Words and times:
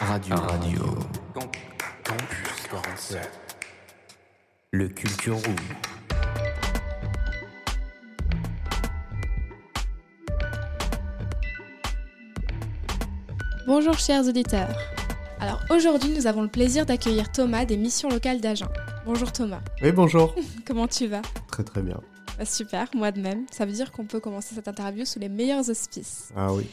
Radio. 0.00 0.36
Radio. 0.36 0.98
Campus 2.04 2.66
47. 2.70 3.30
Le 4.72 4.88
Culture 4.88 5.36
Room. 5.36 5.56
Bonjour 13.66 13.98
chers 13.98 14.26
auditeurs. 14.26 14.76
Alors 15.40 15.60
aujourd'hui 15.70 16.10
nous 16.10 16.26
avons 16.26 16.42
le 16.42 16.48
plaisir 16.48 16.86
d'accueillir 16.86 17.30
Thomas 17.32 17.64
des 17.64 17.76
missions 17.76 18.08
locales 18.08 18.40
d'Agen. 18.40 18.68
Bonjour 19.04 19.32
Thomas, 19.32 19.60
Oui, 19.82 19.92
bonjour. 19.92 20.34
comment 20.66 20.88
tu 20.88 21.06
vas? 21.06 21.22
Très 21.50 21.64
très 21.64 21.82
bien. 21.82 22.00
Bah, 22.38 22.44
Super, 22.44 22.88
moi 22.94 23.12
de 23.12 23.20
même. 23.20 23.46
Ça 23.50 23.64
veut 23.66 23.72
dire 23.72 23.92
qu'on 23.92 24.04
peut 24.04 24.20
commencer 24.20 24.54
cette 24.54 24.68
interview 24.68 25.04
sous 25.04 25.18
les 25.18 25.28
meilleurs 25.28 25.68
auspices. 25.70 26.30
Ah 26.36 26.52
oui. 26.52 26.66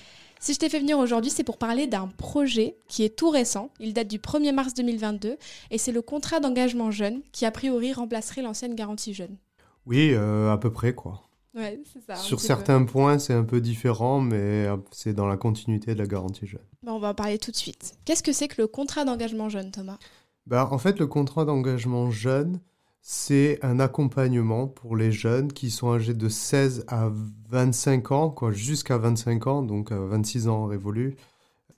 Si 0.44 0.54
je 0.54 0.60
t'ai 0.60 0.68
fait 0.68 0.82
venir 0.82 1.00
aujourd'hui, 1.00 1.32
c'est 1.32 1.46
pour 1.46 1.58
parler 1.58 1.88
d'un 1.88 2.08
projet 2.18 2.76
qui 2.90 3.06
est 3.06 3.16
tout 3.16 3.30
récent. 3.30 3.70
Il 3.80 3.94
date 3.94 4.10
du 4.10 4.20
1er 4.20 4.52
mars 4.52 4.74
2022 4.74 5.38
et 5.72 5.78
c'est 5.78 5.94
le 5.94 6.02
contrat 6.02 6.42
d'engagement 6.42 6.92
jeune 6.92 7.22
qui 7.32 7.46
a 7.46 7.52
priori 7.52 7.94
remplacerait 7.94 8.42
l'ancienne 8.42 8.76
garantie 8.76 9.14
jeune. 9.14 9.38
Oui, 9.86 10.10
euh, 10.12 10.52
à 10.52 10.58
peu 10.58 10.70
près 10.70 10.94
quoi. 10.94 11.22
Ouais, 11.56 11.80
ça. 12.06 12.16
Sur 12.16 12.42
certains 12.42 12.84
points, 12.84 13.20
c'est 13.20 13.32
un 13.32 13.46
peu 13.46 13.62
différent, 13.62 14.20
mais 14.20 14.66
euh, 14.68 14.76
c'est 14.92 15.14
dans 15.14 15.28
la 15.28 15.38
continuité 15.38 15.94
de 15.94 16.00
la 16.00 16.08
garantie 16.08 16.46
jeune. 16.46 16.60
Bah, 16.84 16.92
on 16.94 17.00
va 17.00 17.12
en 17.12 17.14
parler 17.14 17.38
tout 17.38 17.52
de 17.52 17.56
suite. 17.56 17.94
Qu'est-ce 18.04 18.22
que 18.22 18.34
c'est 18.34 18.50
que 18.50 18.62
le 18.62 18.68
contrat 18.68 19.06
d'engagement 19.06 19.48
jeune, 19.48 19.72
Thomas? 19.72 19.98
Bah, 20.46 20.68
en 20.70 20.78
fait, 20.78 21.00
le 21.00 21.08
contrat 21.08 21.46
d'engagement 21.46 22.12
jeune, 22.12 22.60
c'est 23.06 23.60
un 23.64 23.82
accompagnement 23.82 24.66
pour 24.66 24.96
les 24.96 25.12
jeunes 25.12 25.52
qui 25.52 25.72
sont 25.72 25.92
âgés 25.92 26.14
de 26.14 26.30
16 26.30 26.86
à 26.88 27.12
25 27.50 28.12
ans, 28.14 28.30
quoi, 28.30 28.54
jusqu'à 28.54 28.98
25 28.98 29.48
ans, 29.48 29.62
donc 29.62 29.92
à 29.92 30.00
26 30.00 30.48
ans 30.48 30.66
révolu, 30.68 31.18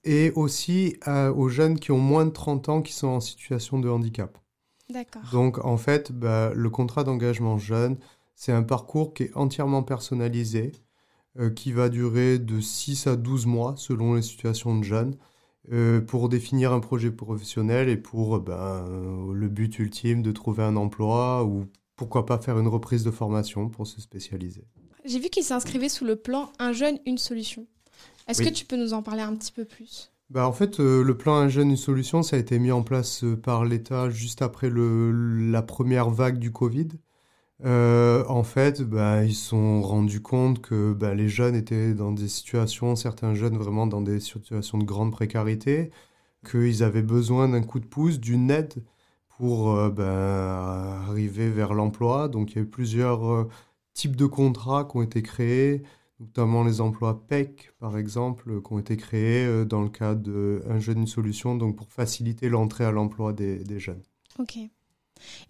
et 0.03 0.31
aussi 0.35 0.98
euh, 1.07 1.34
aux 1.34 1.49
jeunes 1.49 1.79
qui 1.79 1.91
ont 1.91 1.98
moins 1.98 2.27
de 2.27 2.29
30 2.29 2.70
ans 2.70 2.81
qui 2.84 2.93
sont 2.93 3.07
en 3.07 3.20
situation 3.20 3.79
de 3.79 3.90
handicap. 3.90 4.37
D'accord. 4.91 5.23
Donc 5.31 5.65
en 5.65 5.77
fait, 5.77 6.12
bah, 6.12 6.51
le 6.53 6.70
contrat 6.70 7.03
d'engagement 7.03 7.57
jeune, 7.57 7.98
c'est 8.35 8.51
un 8.51 8.62
parcours 8.62 9.15
qui 9.15 9.23
est 9.23 9.35
entièrement 9.35 9.81
personnalisé, 9.81 10.73
euh, 11.40 11.49
qui 11.49 11.71
va 11.71 11.90
durer 11.90 12.37
de 12.37 12.62
6 12.62 13.07
à 13.07 13.15
12 13.15 13.48
mois 13.48 13.73
selon 13.77 14.13
les 14.13 14.21
situations 14.21 14.77
de 14.77 14.84
jeunes, 14.84 15.15
euh, 15.71 16.02
pour 16.02 16.30
définir 16.30 16.74
un 16.74 16.80
projet 16.80 17.12
professionnel 17.12 17.90
et 17.90 17.98
pour 17.98 18.40
ben, 18.40 18.54
euh, 18.54 19.34
le 19.34 19.48
but 19.49 19.80
ultime 19.80 20.21
de 20.21 20.32
trouver 20.32 20.63
un 20.63 20.76
emploi 20.76 21.44
ou 21.44 21.66
pourquoi 21.96 22.26
pas 22.26 22.38
faire 22.38 22.60
une 22.60 22.68
reprise 22.68 23.04
de 23.04 23.12
formation 23.12 23.70
pour 23.70 23.88
se 23.88 24.02
spécialiser. 24.02 24.66
J'ai 25.05 25.20
vu 25.20 25.30
qu'il 25.30 25.43
s'inscrivait 25.43 25.90
sous 25.90 26.05
le 26.05 26.16
plan 26.16 26.52
Un 26.60 26.74
jeune, 26.74 26.99
une 27.05 27.18
solution. 27.18 27.66
Est-ce 28.27 28.41
Oui. 28.41 28.49
que 28.49 28.54
tu 28.54 28.66
peux 28.66 28.76
nous 28.77 28.93
en 28.93 29.02
parler 29.04 29.21
un 29.21 29.36
petit 29.36 29.52
peu 29.52 29.66
plus? 29.66 30.12
Bah, 30.32 30.48
en 30.48 30.52
fait, 30.54 30.80
euh, 30.80 31.04
le 31.04 31.16
plan 31.16 31.36
Un 31.36 31.48
jeune, 31.48 31.70
une 31.70 31.77
solution, 31.77 32.24
ça 32.24 32.36
a 32.36 32.40
été 32.40 32.58
mis 32.58 32.71
en 32.71 32.82
place 32.82 33.24
euh, 33.24 33.36
par 33.36 33.63
l'État 33.66 34.10
juste 34.10 34.41
après 34.41 34.70
le, 34.70 35.12
la 35.52 35.62
première 35.62 36.10
vague 36.10 36.40
du 36.40 36.52
Covid. 36.52 36.88
Euh, 37.63 38.25
en 38.27 38.43
fait, 38.43 38.81
bah, 38.81 39.23
ils 39.23 39.34
se 39.34 39.49
sont 39.49 39.81
rendus 39.81 40.21
compte 40.21 40.61
que 40.61 40.93
bah, 40.93 41.13
les 41.15 41.29
jeunes 41.29 41.55
étaient 41.55 41.93
dans 41.93 42.12
des 42.12 42.27
situations, 42.27 42.95
certains 42.95 43.34
jeunes 43.34 43.57
vraiment 43.57 43.87
dans 43.87 44.01
des 44.01 44.20
situations 44.20 44.77
de 44.77 44.84
grande 44.84 45.12
précarité, 45.12 45.91
qu'ils 46.49 46.84
avaient 46.84 47.01
besoin 47.01 47.49
d'un 47.49 47.62
coup 47.63 47.79
de 47.79 47.85
pouce, 47.85 48.20
d'une 48.20 48.51
aide 48.51 48.84
pour 49.37 49.71
euh, 49.71 49.89
bah, 49.89 51.01
arriver 51.07 51.49
vers 51.49 51.73
l'emploi. 51.73 52.27
Donc 52.27 52.51
il 52.51 52.55
y 52.57 52.59
a 52.59 52.63
eu 52.63 52.67
plusieurs 52.70 53.25
euh, 53.25 53.49
types 53.93 54.15
de 54.17 54.25
contrats 54.25 54.85
qui 54.85 54.97
ont 54.97 55.01
été 55.03 55.21
créés 55.23 55.84
notamment 56.21 56.63
les 56.63 56.79
emplois 56.79 57.27
PEC, 57.27 57.73
par 57.77 57.97
exemple, 57.97 58.62
qui 58.62 58.73
ont 58.73 58.79
été 58.79 58.95
créés 58.95 59.65
dans 59.65 59.81
le 59.81 59.90
cadre 59.90 60.21
de 60.21 60.63
Un 60.69 60.79
jeune, 60.79 60.99
une 60.99 61.07
solution, 61.07 61.55
donc 61.55 61.75
pour 61.75 61.91
faciliter 61.91 62.47
l'entrée 62.47 62.85
à 62.85 62.91
l'emploi 62.91 63.34
des, 63.34 63.57
des 63.65 63.79
jeunes. 63.81 64.01
Ok. 64.40 64.57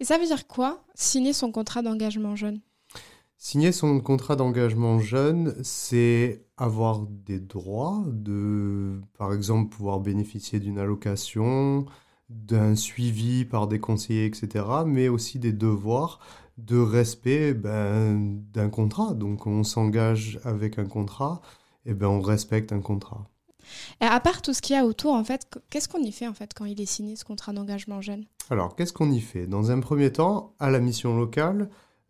Et 0.00 0.04
ça 0.04 0.18
veut 0.18 0.26
dire 0.26 0.46
quoi 0.46 0.84
Signer 0.94 1.32
son 1.32 1.50
contrat 1.52 1.82
d'engagement 1.82 2.36
jeune? 2.36 2.60
Signer 3.38 3.72
son 3.72 4.00
contrat 4.00 4.34
d'engagement 4.34 4.98
jeune, 4.98 5.54
c'est 5.62 6.46
avoir 6.56 7.00
des 7.00 7.38
droits, 7.38 8.02
de, 8.06 9.00
par 9.18 9.34
exemple, 9.34 9.68
pouvoir 9.74 10.00
bénéficier 10.00 10.58
d'une 10.58 10.78
allocation, 10.78 11.84
d'un 12.30 12.74
suivi 12.74 13.44
par 13.44 13.68
des 13.68 13.78
conseillers, 13.78 14.24
etc., 14.24 14.64
mais 14.86 15.08
aussi 15.08 15.38
des 15.38 15.52
devoirs 15.52 16.18
de 16.58 16.78
respect 16.78 17.52
ben, 17.54 18.42
d'un 18.52 18.70
contrat. 18.70 19.14
Donc 19.14 19.46
on 19.46 19.62
s'engage 19.64 20.40
avec 20.44 20.78
un 20.78 20.86
contrat, 20.86 21.40
et 21.84 21.94
ben 21.94 22.08
on 22.08 22.20
respecte 22.20 22.72
un 22.72 22.80
contrat. 22.80 23.28
Et 24.00 24.04
à 24.04 24.20
part 24.20 24.42
tout 24.42 24.54
ce 24.54 24.62
qu'il 24.62 24.76
y 24.76 24.78
a 24.78 24.84
autour, 24.84 25.12
en 25.12 25.24
fait, 25.24 25.46
qu'est-ce 25.70 25.88
qu'on 25.88 26.02
y 26.02 26.12
fait 26.12 26.28
en 26.28 26.34
fait 26.34 26.52
quand 26.54 26.64
il 26.64 26.80
est 26.80 26.86
signé 26.86 27.16
ce 27.16 27.24
contrat 27.24 27.52
d'engagement 27.52 28.00
jeune? 28.00 28.24
Alors, 28.50 28.76
qu'est-ce 28.76 28.92
qu'on 28.92 29.10
y 29.10 29.20
fait? 29.20 29.46
Dans 29.46 29.70
un 29.70 29.80
premier 29.80 30.12
temps, 30.12 30.54
à 30.58 30.70
la 30.70 30.78
mission 30.78 31.16
locale, 31.16 31.68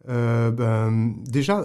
euh, 0.08 0.50
ben, 0.50 1.14
déjà, 1.24 1.64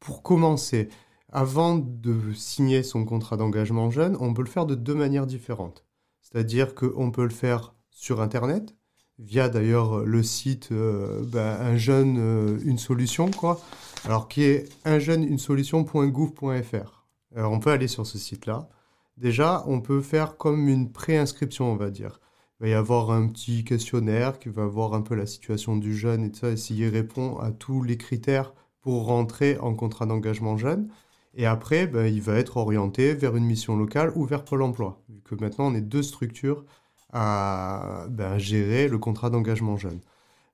pour 0.00 0.22
commencer, 0.22 0.88
avant 1.30 1.76
de 1.76 2.32
signer 2.34 2.82
son 2.82 3.04
contrat 3.04 3.36
d'engagement 3.36 3.90
jeune, 3.90 4.16
on 4.20 4.34
peut 4.34 4.42
le 4.42 4.48
faire 4.48 4.66
de 4.66 4.74
deux 4.74 4.94
manières 4.94 5.26
différentes. 5.26 5.84
C'est-à-dire 6.20 6.74
qu'on 6.74 7.10
peut 7.10 7.24
le 7.24 7.30
faire 7.30 7.74
sur 7.90 8.20
Internet, 8.20 8.74
via 9.18 9.48
d'ailleurs 9.48 10.00
le 10.00 10.22
site 10.22 10.68
euh, 10.72 11.22
ben, 11.24 11.56
Un 11.60 11.76
jeune, 11.76 12.18
euh, 12.18 12.58
une 12.64 12.78
solution, 12.78 13.30
quoi. 13.30 13.60
Alors, 14.04 14.28
qui 14.28 14.42
est 14.42 14.68
unjeuneunesolution.gouv.fr. 14.84 17.06
Alors, 17.34 17.52
on 17.52 17.60
peut 17.60 17.70
aller 17.70 17.88
sur 17.88 18.06
ce 18.06 18.18
site-là. 18.18 18.68
Déjà, 19.16 19.64
on 19.66 19.80
peut 19.80 20.00
faire 20.00 20.36
comme 20.36 20.68
une 20.68 20.92
préinscription, 20.92 21.70
on 21.70 21.76
va 21.76 21.90
dire. 21.90 22.20
Il 22.60 22.64
va 22.64 22.68
y 22.68 22.74
avoir 22.74 23.10
un 23.10 23.28
petit 23.28 23.64
questionnaire 23.64 24.38
qui 24.38 24.48
va 24.48 24.66
voir 24.66 24.94
un 24.94 25.02
peu 25.02 25.14
la 25.14 25.26
situation 25.26 25.76
du 25.76 25.96
jeune 25.96 26.24
et 26.24 26.30
tout 26.30 26.40
ça, 26.40 26.50
et 26.50 26.56
s'il 26.56 26.86
répond 26.88 27.38
à 27.38 27.50
tous 27.50 27.82
les 27.82 27.96
critères 27.96 28.54
pour 28.80 29.06
rentrer 29.06 29.58
en 29.58 29.74
contrat 29.74 30.06
d'engagement 30.06 30.56
jeune. 30.56 30.88
Et 31.34 31.46
après, 31.46 31.86
ben, 31.86 32.06
il 32.06 32.20
va 32.20 32.34
être 32.34 32.58
orienté 32.58 33.14
vers 33.14 33.36
une 33.36 33.44
mission 33.44 33.76
locale 33.76 34.12
ou 34.16 34.26
vers 34.26 34.44
Pôle 34.44 34.62
emploi, 34.62 35.02
vu 35.08 35.20
que 35.22 35.34
maintenant 35.36 35.68
on 35.68 35.74
est 35.74 35.80
deux 35.80 36.02
structures 36.02 36.64
à 37.12 38.06
ben, 38.10 38.38
gérer 38.38 38.88
le 38.88 38.98
contrat 38.98 39.30
d'engagement 39.30 39.76
jeune. 39.76 40.00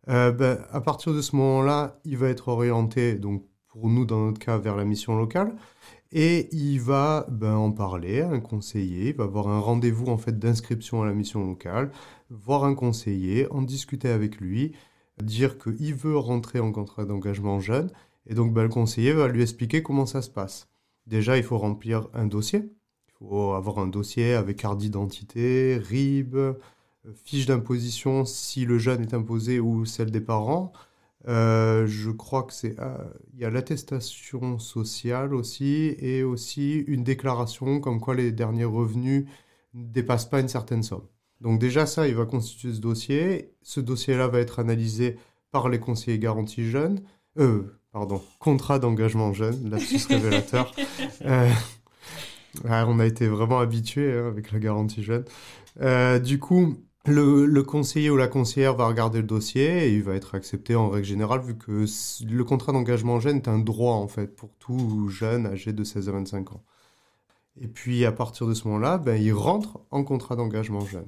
Euh, 0.09 0.33
ben, 0.33 0.59
à 0.71 0.81
partir 0.81 1.13
de 1.13 1.21
ce 1.21 1.37
moment-là, 1.37 1.99
il 2.05 2.17
va 2.17 2.29
être 2.29 2.49
orienté, 2.49 3.15
donc 3.15 3.45
pour 3.69 3.89
nous 3.89 4.05
dans 4.05 4.25
notre 4.27 4.39
cas, 4.39 4.57
vers 4.57 4.77
la 4.77 4.85
mission 4.85 5.17
locale. 5.17 5.55
Et 6.13 6.49
il 6.55 6.81
va 6.81 7.27
ben, 7.31 7.55
en 7.55 7.71
parler 7.71 8.23
à 8.23 8.31
un 8.31 8.41
conseiller, 8.41 9.11
il 9.11 9.17
va 9.17 9.25
avoir 9.25 9.49
un 9.49 9.61
rendez-vous 9.61 10.07
en 10.07 10.17
fait 10.17 10.39
d'inscription 10.39 11.03
à 11.03 11.07
la 11.07 11.13
mission 11.13 11.47
locale, 11.47 11.91
voir 12.31 12.65
un 12.65 12.75
conseiller, 12.75 13.47
en 13.53 13.61
discuter 13.63 14.09
avec 14.09 14.41
lui, 14.41 14.73
dire 15.23 15.59
qu'il 15.59 15.95
veut 15.95 16.17
rentrer 16.17 16.61
en 16.61 16.73
contrat 16.73 17.05
d'engagement 17.05 17.61
jeune, 17.61 17.91
et 18.27 18.35
donc 18.35 18.55
ben, 18.55 18.63
le 18.63 18.69
conseiller 18.71 19.13
va 19.13 19.29
lui 19.29 19.43
expliquer 19.43 19.83
comment 19.83 20.07
ça 20.07 20.23
se 20.23 20.31
passe. 20.31 20.69
Déjà, 21.07 21.37
il 21.37 21.43
faut 21.43 21.59
remplir 21.59 22.09
un 22.15 22.27
dossier, 22.27 22.71
il 23.09 23.13
faut 23.19 23.53
avoir 23.53 23.79
un 23.79 23.87
dossier 23.87 24.35
avec 24.35 24.59
carte 24.59 24.79
d'identité, 24.79 25.79
RIB, 25.79 26.37
euh, 26.37 26.55
fiche 27.25 27.47
d'imposition 27.47 28.25
si 28.25 28.65
le 28.65 28.79
jeune 28.79 29.03
est 29.03 29.15
imposé 29.15 29.61
ou 29.61 29.85
celle 29.85 30.11
des 30.11 30.21
parents. 30.21 30.73
Euh, 31.29 31.87
je 31.87 32.11
crois 32.11 32.45
que 32.45 32.55
c'est 32.55 32.79
euh, 32.81 32.97
il 33.35 33.41
y 33.41 33.45
a 33.45 33.51
l'attestation 33.51 34.59
sociale 34.59 35.35
aussi 35.35 35.95
et 35.99 36.23
aussi 36.23 36.79
une 36.87 37.05
déclaration 37.05 37.81
comme 37.81 38.01
quoi 38.01 38.15
les 38.15 38.33
derniers 38.33 38.65
revenus 38.65 39.27
ne 39.75 39.85
dépassent 39.85 40.29
pas 40.29 40.41
une 40.41 40.49
certaine 40.49 40.83
somme. 40.83 41.07
Donc 41.41 41.61
déjà 41.61 41.87
ça, 41.87 42.09
il 42.09 42.15
va 42.15 42.25
constituer 42.25 42.73
ce 42.73 42.81
dossier. 42.81 43.53
Ce 43.63 43.81
dossier-là 43.81 44.29
va 44.29 44.41
être 44.41 44.59
analysé 44.59 45.17
par 45.51 45.69
les 45.69 45.79
conseillers 45.79 46.19
garantie 46.19 46.69
jeunes. 46.69 47.01
Euh, 47.39 47.79
pardon, 47.93 48.23
contrat 48.39 48.79
d'engagement 48.79 49.33
jeune, 49.33 49.71
lapsus 49.71 50.07
révélateur. 50.09 50.75
Euh, 51.25 51.51
on 52.65 52.99
a 52.99 53.07
été 53.07 53.29
vraiment 53.29 53.61
habitués 53.61 54.13
hein, 54.13 54.27
avec 54.29 54.53
la 54.53 54.59
garantie 54.59 55.03
jeune. 55.03 55.25
Euh, 55.81 56.19
du 56.19 56.39
coup, 56.39 56.77
le, 57.07 57.47
le 57.47 57.63
conseiller 57.63 58.11
ou 58.11 58.17
la 58.17 58.29
conseillère 58.29 58.75
va 58.75 58.87
regarder 58.87 59.21
le 59.21 59.27
dossier 59.27 59.87
et 59.89 59.95
il 59.95 60.03
va 60.03 60.15
être 60.15 60.35
accepté 60.35 60.75
en 60.75 60.89
règle 60.89 61.07
générale 61.07 61.41
vu 61.41 61.57
que 61.57 61.85
le 62.27 62.45
contrat 62.45 62.73
d'engagement 62.73 63.21
jeune 63.21 63.37
est 63.37 63.49
un 63.49 63.59
droit 63.59 63.95
en 63.95 64.09
fait 64.09 64.35
pour 64.35 64.51
tout 64.59 65.09
jeune 65.09 65.47
âgé 65.47 65.73
de 65.73 65.85
16 65.85 66.09
à 66.09 66.13
25 66.13 66.53
ans. 66.53 66.63
Et 67.61 67.69
puis 67.69 68.05
à 68.05 68.13
partir 68.13 68.47
de 68.47 68.55
ce 68.55 68.67
moment-là, 68.69 68.99
ben, 68.99 69.21
il 69.21 69.33
rentre 69.33 69.81
en 69.91 70.05
contrat 70.05 70.37
d'engagement 70.37 70.81
jeune. 70.81 71.07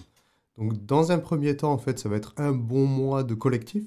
Donc 0.58 0.84
dans 0.84 1.12
un 1.12 1.18
premier 1.18 1.56
temps, 1.56 1.72
en 1.72 1.78
fait, 1.78 1.98
ça 1.98 2.08
va 2.08 2.16
être 2.16 2.34
un 2.36 2.52
bon 2.52 2.86
mois 2.86 3.22
de 3.22 3.34
collectif. 3.34 3.84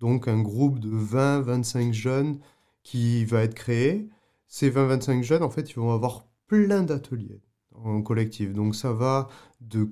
Donc 0.00 0.28
un 0.28 0.40
groupe 0.40 0.78
de 0.78 0.90
20-25 0.90 1.92
jeunes 1.92 2.38
qui 2.82 3.24
va 3.24 3.42
être 3.42 3.54
créé. 3.54 4.08
Ces 4.48 4.70
20-25 4.70 5.22
jeunes, 5.22 5.42
en 5.42 5.50
fait, 5.50 5.70
ils 5.70 5.76
vont 5.76 5.92
avoir 5.92 6.26
plein 6.46 6.82
d'ateliers 6.82 7.40
en 7.74 8.02
collectif. 8.02 8.52
Donc 8.52 8.74
ça 8.74 8.92
va 8.92 9.28
de 9.72 9.88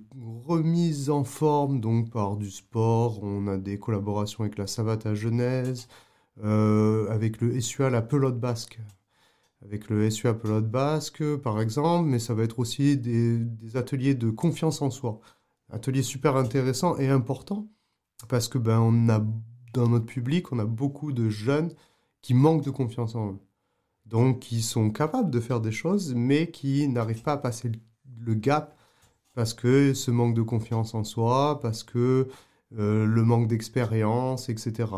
remise 0.46 1.10
en 1.10 1.24
forme 1.24 1.80
donc 1.80 2.10
par 2.10 2.36
du 2.36 2.50
sport. 2.50 3.22
On 3.22 3.46
a 3.46 3.56
des 3.56 3.78
collaborations 3.78 4.44
avec 4.44 4.58
la 4.58 4.66
Savate 4.66 5.06
à 5.06 5.14
Genèse, 5.14 5.88
euh, 6.44 7.08
avec 7.10 7.40
le 7.40 7.60
SUA 7.60 7.90
la 7.90 8.02
pelote 8.02 8.38
basque. 8.38 8.78
Avec 9.62 9.90
le 9.90 10.08
SUA 10.10 10.34
pelote 10.34 10.70
basque, 10.70 11.36
par 11.36 11.60
exemple, 11.60 12.08
mais 12.08 12.18
ça 12.18 12.34
va 12.34 12.44
être 12.44 12.58
aussi 12.58 12.96
des, 12.96 13.40
ateliers 13.74 14.14
de 14.14 14.30
confiance 14.30 14.80
en 14.82 14.90
soi. 14.90 15.20
Atelier 15.70 16.02
super 16.02 16.36
intéressant 16.36 16.96
et 16.98 17.08
important 17.08 17.68
parce 18.28 18.48
que 18.48 18.58
ben 18.58 18.80
on 18.80 19.08
a 19.08 19.24
dans 19.72 19.88
notre 19.88 20.06
public, 20.06 20.52
on 20.52 20.58
a 20.58 20.64
beaucoup 20.64 21.12
de 21.12 21.28
jeunes 21.28 21.72
qui 22.22 22.34
manquent 22.34 22.64
de 22.64 22.70
confiance 22.70 23.14
en 23.14 23.32
eux. 23.32 23.38
Donc 24.06 24.40
qui 24.40 24.62
sont 24.62 24.90
capables 24.90 25.30
de 25.30 25.40
faire 25.40 25.60
des 25.60 25.72
choses 25.72 26.14
mais 26.14 26.50
qui 26.50 26.88
n'arrivent 26.88 27.22
pas 27.22 27.34
à 27.34 27.36
passer 27.38 27.70
le 28.18 28.34
gap 28.34 28.76
parce 29.34 29.54
que 29.54 29.94
ce 29.94 30.10
manque 30.10 30.34
de 30.34 30.42
confiance 30.42 30.94
en 30.94 31.04
soi, 31.04 31.60
parce 31.60 31.82
que 31.82 32.28
euh, 32.78 33.06
le 33.06 33.22
manque 33.24 33.48
d'expérience, 33.48 34.48
etc. 34.48 34.88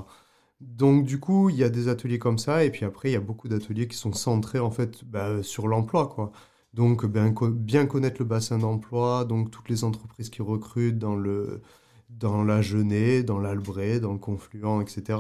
Donc 0.61 1.05
du 1.05 1.19
coup, 1.20 1.50
il 1.50 1.56
y 1.56 1.64
a 1.64 1.70
des 1.70 1.88
ateliers 1.88 2.19
comme 2.19 2.38
ça, 2.38 2.64
et 2.64 2.70
puis 2.70 2.84
après, 2.84 3.11
il 3.11 3.12
y 3.14 3.17
a 3.17 3.20
beaucoup 3.20 3.49
d'ateliers 3.49 3.88
qui 3.88 3.96
sont 3.96 4.12
centrés 4.12 4.58
en 4.58 4.70
fait 4.70 5.05
bah, 5.05 5.43
sur 5.43 5.69
l'emploi, 5.69 6.08
quoi. 6.08 6.32
Donc 6.75 7.06
ben, 7.06 7.34
bien 7.50 7.87
connaître 7.87 8.17
le 8.20 8.25
bassin 8.26 8.58
d'emploi, 8.58 9.25
donc 9.25 9.50
toutes 9.50 9.69
les 9.69 9.84
entreprises 9.84 10.31
qui 10.31 10.43
recrutent 10.43 10.99
dans 10.99 11.17
le 11.17 11.62
dans 12.11 12.44
la 12.44 12.62
Genée, 12.62 13.23
dans 13.23 13.38
l'Albret, 13.38 14.00
dans 14.00 14.12
le 14.12 14.19
Confluent, 14.19 14.82
etc. 14.82 15.19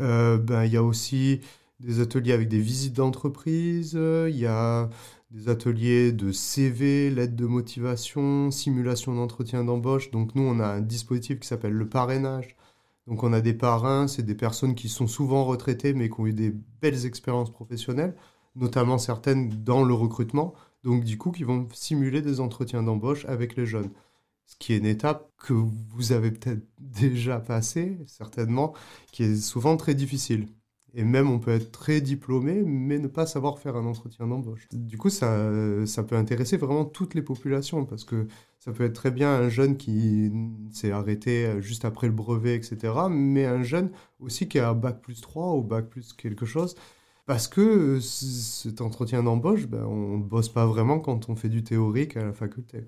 Euh, 0.00 0.38
ben, 0.38 0.64
il 0.64 0.72
y 0.72 0.76
a 0.76 0.82
aussi 0.82 1.40
des 1.80 2.00
ateliers 2.00 2.32
avec 2.32 2.48
des 2.48 2.60
visites 2.60 2.94
d'entreprise, 2.94 3.92
il 3.94 4.36
y 4.36 4.46
a 4.46 4.90
des 5.30 5.48
ateliers 5.48 6.12
de 6.12 6.32
CV, 6.32 7.10
lettre 7.10 7.36
de 7.36 7.46
motivation, 7.46 8.50
simulation 8.50 9.14
d'entretien 9.14 9.64
d'embauche. 9.64 10.10
Donc 10.10 10.34
nous, 10.34 10.42
on 10.42 10.58
a 10.60 10.66
un 10.66 10.80
dispositif 10.80 11.40
qui 11.40 11.48
s'appelle 11.48 11.72
le 11.72 11.88
parrainage. 11.88 12.56
Donc 13.06 13.22
on 13.22 13.32
a 13.32 13.40
des 13.40 13.54
parrains, 13.54 14.06
c'est 14.06 14.22
des 14.22 14.34
personnes 14.34 14.74
qui 14.74 14.88
sont 14.88 15.06
souvent 15.06 15.44
retraitées 15.44 15.94
mais 15.94 16.10
qui 16.10 16.20
ont 16.20 16.26
eu 16.26 16.32
des 16.32 16.54
belles 16.80 17.06
expériences 17.06 17.50
professionnelles, 17.50 18.14
notamment 18.54 18.98
certaines 18.98 19.48
dans 19.64 19.82
le 19.84 19.94
recrutement, 19.94 20.54
donc 20.84 21.04
du 21.04 21.16
coup 21.16 21.30
qui 21.32 21.44
vont 21.44 21.68
simuler 21.72 22.20
des 22.22 22.40
entretiens 22.40 22.82
d'embauche 22.82 23.24
avec 23.26 23.56
les 23.56 23.66
jeunes. 23.66 23.90
Ce 24.46 24.56
qui 24.56 24.72
est 24.74 24.78
une 24.78 24.86
étape 24.86 25.30
que 25.38 25.52
vous 25.54 26.12
avez 26.12 26.30
peut-être 26.30 26.62
déjà 26.80 27.38
passée, 27.40 27.98
certainement, 28.06 28.74
qui 29.12 29.24
est 29.24 29.36
souvent 29.36 29.76
très 29.76 29.94
difficile. 29.94 30.46
Et 30.94 31.04
même, 31.04 31.30
on 31.30 31.38
peut 31.38 31.50
être 31.50 31.70
très 31.70 32.00
diplômé, 32.00 32.62
mais 32.64 32.98
ne 32.98 33.08
pas 33.08 33.26
savoir 33.26 33.58
faire 33.58 33.76
un 33.76 33.84
entretien 33.84 34.26
d'embauche. 34.26 34.66
Du 34.72 34.96
coup, 34.96 35.10
ça, 35.10 35.48
ça 35.86 36.02
peut 36.02 36.16
intéresser 36.16 36.56
vraiment 36.56 36.84
toutes 36.84 37.14
les 37.14 37.22
populations, 37.22 37.84
parce 37.84 38.04
que 38.04 38.26
ça 38.58 38.72
peut 38.72 38.84
être 38.84 38.94
très 38.94 39.10
bien 39.10 39.30
un 39.30 39.48
jeune 39.48 39.76
qui 39.76 40.32
s'est 40.72 40.90
arrêté 40.90 41.60
juste 41.60 41.84
après 41.84 42.06
le 42.06 42.14
brevet, 42.14 42.56
etc., 42.56 42.94
mais 43.10 43.44
un 43.44 43.62
jeune 43.62 43.90
aussi 44.18 44.48
qui 44.48 44.58
a 44.58 44.70
un 44.70 44.74
bac 44.74 45.00
plus 45.02 45.20
3 45.20 45.54
ou 45.54 45.62
bac 45.62 45.88
plus 45.88 46.12
quelque 46.14 46.46
chose, 46.46 46.74
parce 47.26 47.48
que 47.48 48.00
cet 48.00 48.80
entretien 48.80 49.22
d'embauche, 49.22 49.66
ben, 49.66 49.84
on 49.84 50.16
ne 50.16 50.22
bosse 50.22 50.48
pas 50.48 50.66
vraiment 50.66 50.98
quand 50.98 51.28
on 51.28 51.36
fait 51.36 51.50
du 51.50 51.62
théorique 51.62 52.16
à 52.16 52.24
la 52.24 52.32
faculté. 52.32 52.82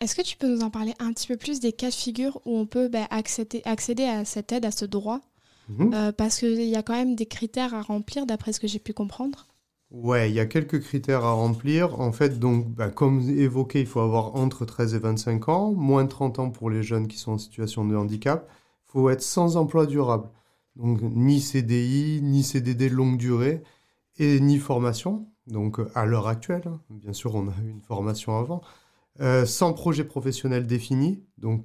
Est-ce 0.00 0.14
que 0.14 0.22
tu 0.22 0.36
peux 0.36 0.48
nous 0.48 0.60
en 0.60 0.70
parler 0.70 0.92
un 0.98 1.12
petit 1.14 1.26
peu 1.26 1.38
plus 1.38 1.58
des 1.58 1.72
cas 1.72 1.88
de 1.88 1.94
figure 1.94 2.40
où 2.44 2.58
on 2.58 2.66
peut 2.66 2.88
ben, 2.88 3.06
accéder 3.10 3.62
à 4.06 4.24
cette 4.26 4.52
aide, 4.52 4.66
à 4.66 4.70
ce 4.70 4.84
droit? 4.84 5.22
Mhm. 5.68 5.94
Euh, 5.94 6.12
parce 6.12 6.38
qu'il 6.38 6.62
y 6.62 6.76
a 6.76 6.82
quand 6.82 6.94
même 6.94 7.14
des 7.14 7.26
critères 7.26 7.74
à 7.74 7.82
remplir, 7.82 8.26
d'après 8.26 8.52
ce 8.52 8.60
que 8.60 8.66
j'ai 8.66 8.78
pu 8.78 8.92
comprendre. 8.92 9.46
Ouais, 9.90 10.30
il 10.30 10.34
y 10.34 10.40
a 10.40 10.46
quelques 10.46 10.80
critères 10.80 11.24
à 11.24 11.32
remplir. 11.32 11.98
En 12.00 12.12
fait, 12.12 12.38
donc, 12.38 12.68
bah, 12.68 12.90
comme 12.90 13.20
évoqué, 13.30 13.80
il 13.80 13.86
faut 13.86 14.00
avoir 14.00 14.34
entre 14.36 14.66
13 14.66 14.94
et 14.94 14.98
25 14.98 15.48
ans, 15.48 15.72
moins 15.72 16.04
de 16.04 16.10
30 16.10 16.38
ans 16.38 16.50
pour 16.50 16.68
les 16.68 16.82
jeunes 16.82 17.08
qui 17.08 17.16
sont 17.16 17.32
en 17.32 17.38
situation 17.38 17.86
de 17.86 17.96
handicap. 17.96 18.48
Il 18.88 18.92
faut 18.92 19.10
être 19.10 19.22
sans 19.22 19.56
emploi 19.56 19.86
durable. 19.86 20.28
Donc, 20.76 21.00
ni 21.02 21.40
CDI, 21.40 22.20
ni 22.22 22.42
CDD 22.42 22.90
de 22.90 22.94
longue 22.94 23.16
durée, 23.16 23.62
et 24.18 24.40
ni 24.40 24.58
formation. 24.58 25.26
Donc, 25.46 25.78
à 25.94 26.04
l'heure 26.04 26.28
actuelle, 26.28 26.64
hein. 26.66 26.80
bien 26.90 27.14
sûr, 27.14 27.34
on 27.34 27.48
a 27.48 27.54
eu 27.64 27.70
une 27.70 27.80
formation 27.80 28.38
avant. 28.38 28.60
Euh, 29.20 29.46
sans 29.46 29.72
projet 29.72 30.04
professionnel 30.04 30.66
défini. 30.66 31.22
Donc, 31.38 31.64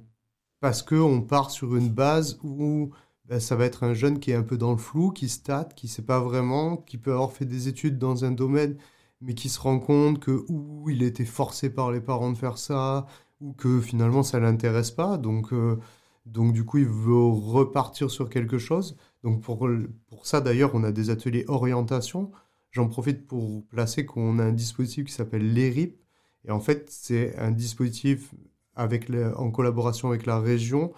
parce 0.60 0.82
qu'on 0.82 1.20
part 1.20 1.50
sur 1.50 1.76
une 1.76 1.90
base 1.90 2.38
où 2.42 2.90
ben, 3.26 3.40
ça 3.40 3.56
va 3.56 3.64
être 3.64 3.84
un 3.84 3.94
jeune 3.94 4.20
qui 4.20 4.30
est 4.32 4.34
un 4.34 4.42
peu 4.42 4.58
dans 4.58 4.72
le 4.72 4.76
flou, 4.78 5.10
qui 5.10 5.28
state, 5.28 5.74
qui 5.74 5.86
ne 5.86 5.90
sait 5.90 6.02
pas 6.02 6.20
vraiment, 6.20 6.76
qui 6.76 6.98
peut 6.98 7.12
avoir 7.12 7.32
fait 7.32 7.46
des 7.46 7.68
études 7.68 7.98
dans 7.98 8.24
un 8.24 8.32
domaine, 8.32 8.76
mais 9.20 9.34
qui 9.34 9.48
se 9.48 9.60
rend 9.60 9.78
compte 9.80 10.20
que 10.20 10.44
ou 10.48 10.90
il 10.90 11.02
était 11.02 11.24
forcé 11.24 11.70
par 11.70 11.90
les 11.90 12.00
parents 12.00 12.30
de 12.32 12.36
faire 12.36 12.58
ça, 12.58 13.06
ou 13.40 13.52
que 13.54 13.80
finalement 13.80 14.22
ça 14.22 14.38
ne 14.38 14.44
l'intéresse 14.44 14.90
pas. 14.90 15.16
Donc, 15.18 15.52
euh, 15.52 15.78
donc 16.26 16.52
du 16.52 16.64
coup, 16.64 16.78
il 16.78 16.86
veut 16.86 17.14
repartir 17.14 18.10
sur 18.10 18.28
quelque 18.28 18.58
chose. 18.58 18.96
Donc 19.22 19.42
pour, 19.42 19.68
pour 20.08 20.26
ça, 20.26 20.40
d'ailleurs, 20.40 20.72
on 20.74 20.84
a 20.84 20.92
des 20.92 21.10
ateliers 21.10 21.44
orientation. 21.48 22.30
J'en 22.72 22.88
profite 22.88 23.26
pour 23.26 23.64
placer 23.66 24.04
qu'on 24.06 24.38
a 24.38 24.44
un 24.44 24.52
dispositif 24.52 25.06
qui 25.06 25.12
s'appelle 25.12 25.52
l'ERIP. 25.54 25.98
Et 26.46 26.50
en 26.50 26.60
fait, 26.60 26.88
c'est 26.90 27.36
un 27.38 27.52
dispositif 27.52 28.34
avec 28.74 29.10
en 29.36 29.50
collaboration 29.50 30.08
avec 30.08 30.26
la 30.26 30.40
région 30.40 30.92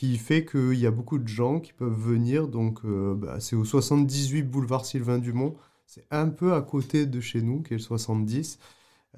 qui 0.00 0.16
fait 0.16 0.46
qu'il 0.46 0.78
y 0.78 0.86
a 0.86 0.90
beaucoup 0.90 1.18
de 1.18 1.28
gens 1.28 1.60
qui 1.60 1.74
peuvent 1.74 1.92
venir. 1.92 2.48
Donc, 2.48 2.78
euh, 2.86 3.14
bah, 3.14 3.38
c'est 3.38 3.54
au 3.54 3.66
78 3.66 4.44
boulevard 4.44 4.86
Sylvain 4.86 5.18
Dumont. 5.18 5.56
C'est 5.84 6.06
un 6.10 6.28
peu 6.28 6.54
à 6.54 6.62
côté 6.62 7.04
de 7.04 7.20
chez 7.20 7.42
nous, 7.42 7.60
qui 7.60 7.74
est 7.74 7.76
le 7.76 7.82
70. 7.82 8.58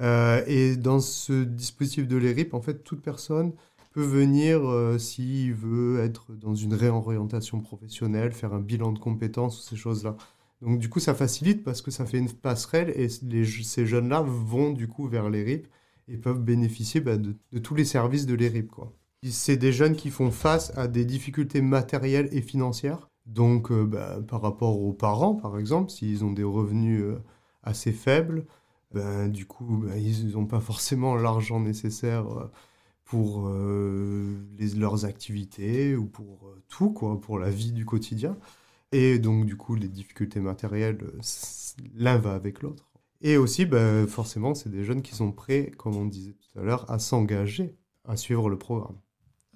Euh, 0.00 0.42
et 0.48 0.74
dans 0.76 0.98
ce 0.98 1.44
dispositif 1.44 2.08
de 2.08 2.16
l'ERIP, 2.16 2.52
en 2.52 2.60
fait, 2.60 2.82
toute 2.82 3.00
personne 3.00 3.52
peut 3.92 4.02
venir 4.02 4.68
euh, 4.68 4.98
s'il 4.98 5.54
veut 5.54 6.00
être 6.00 6.32
dans 6.32 6.56
une 6.56 6.74
réorientation 6.74 7.60
professionnelle, 7.60 8.32
faire 8.32 8.52
un 8.52 8.60
bilan 8.60 8.90
de 8.90 8.98
compétences 8.98 9.60
ou 9.60 9.62
ces 9.62 9.76
choses-là. 9.76 10.16
Donc, 10.62 10.80
du 10.80 10.88
coup, 10.88 10.98
ça 10.98 11.14
facilite 11.14 11.62
parce 11.62 11.80
que 11.80 11.92
ça 11.92 12.06
fait 12.06 12.18
une 12.18 12.32
passerelle 12.32 12.92
et 12.96 13.08
ces 13.08 13.86
jeunes-là 13.86 14.22
vont 14.22 14.72
du 14.72 14.88
coup 14.88 15.06
vers 15.06 15.30
l'ERIP 15.30 15.68
et 16.08 16.16
peuvent 16.16 16.42
bénéficier 16.42 17.00
bah, 17.00 17.18
de, 17.18 17.36
de, 17.52 17.58
tous 17.60 17.76
les 17.76 17.84
services 17.84 18.26
de 18.26 18.34
l'ERIP, 18.34 18.68
quoi. 18.68 18.92
C'est 19.30 19.56
des 19.56 19.72
jeunes 19.72 19.94
qui 19.94 20.10
font 20.10 20.32
face 20.32 20.76
à 20.76 20.88
des 20.88 21.04
difficultés 21.04 21.60
matérielles 21.60 22.28
et 22.32 22.42
financières. 22.42 23.08
Donc, 23.26 23.70
euh, 23.70 23.84
bah, 23.86 24.18
par 24.26 24.40
rapport 24.42 24.80
aux 24.80 24.92
parents, 24.92 25.34
par 25.36 25.58
exemple, 25.58 25.90
s'ils 25.90 26.24
ont 26.24 26.32
des 26.32 26.42
revenus 26.42 27.02
euh, 27.02 27.22
assez 27.62 27.92
faibles, 27.92 28.46
ben, 28.92 29.28
du 29.28 29.46
coup, 29.46 29.78
bah, 29.84 29.96
ils 29.96 30.32
n'ont 30.32 30.46
pas 30.46 30.60
forcément 30.60 31.14
l'argent 31.14 31.60
nécessaire 31.60 32.26
euh, 32.36 32.50
pour 33.04 33.48
leurs 33.50 35.04
activités 35.04 35.96
ou 35.96 36.06
pour 36.06 36.54
tout, 36.68 36.90
quoi, 36.92 37.20
pour 37.20 37.38
la 37.38 37.50
vie 37.50 37.72
du 37.72 37.84
quotidien. 37.84 38.36
Et 38.92 39.18
donc, 39.18 39.46
du 39.46 39.56
coup, 39.56 39.74
les 39.76 39.88
difficultés 39.88 40.40
matérielles, 40.40 40.98
l'un 41.94 42.18
va 42.18 42.34
avec 42.34 42.62
l'autre. 42.62 42.90
Et 43.20 43.36
aussi, 43.36 43.66
forcément, 44.08 44.54
c'est 44.54 44.70
des 44.70 44.84
jeunes 44.84 45.02
qui 45.02 45.14
sont 45.14 45.32
prêts, 45.32 45.72
comme 45.76 45.96
on 45.96 46.06
disait 46.06 46.32
tout 46.32 46.58
à 46.60 46.62
l'heure, 46.62 46.90
à 46.90 46.98
s'engager, 46.98 47.76
à 48.04 48.16
suivre 48.16 48.48
le 48.48 48.58
programme. 48.58 48.96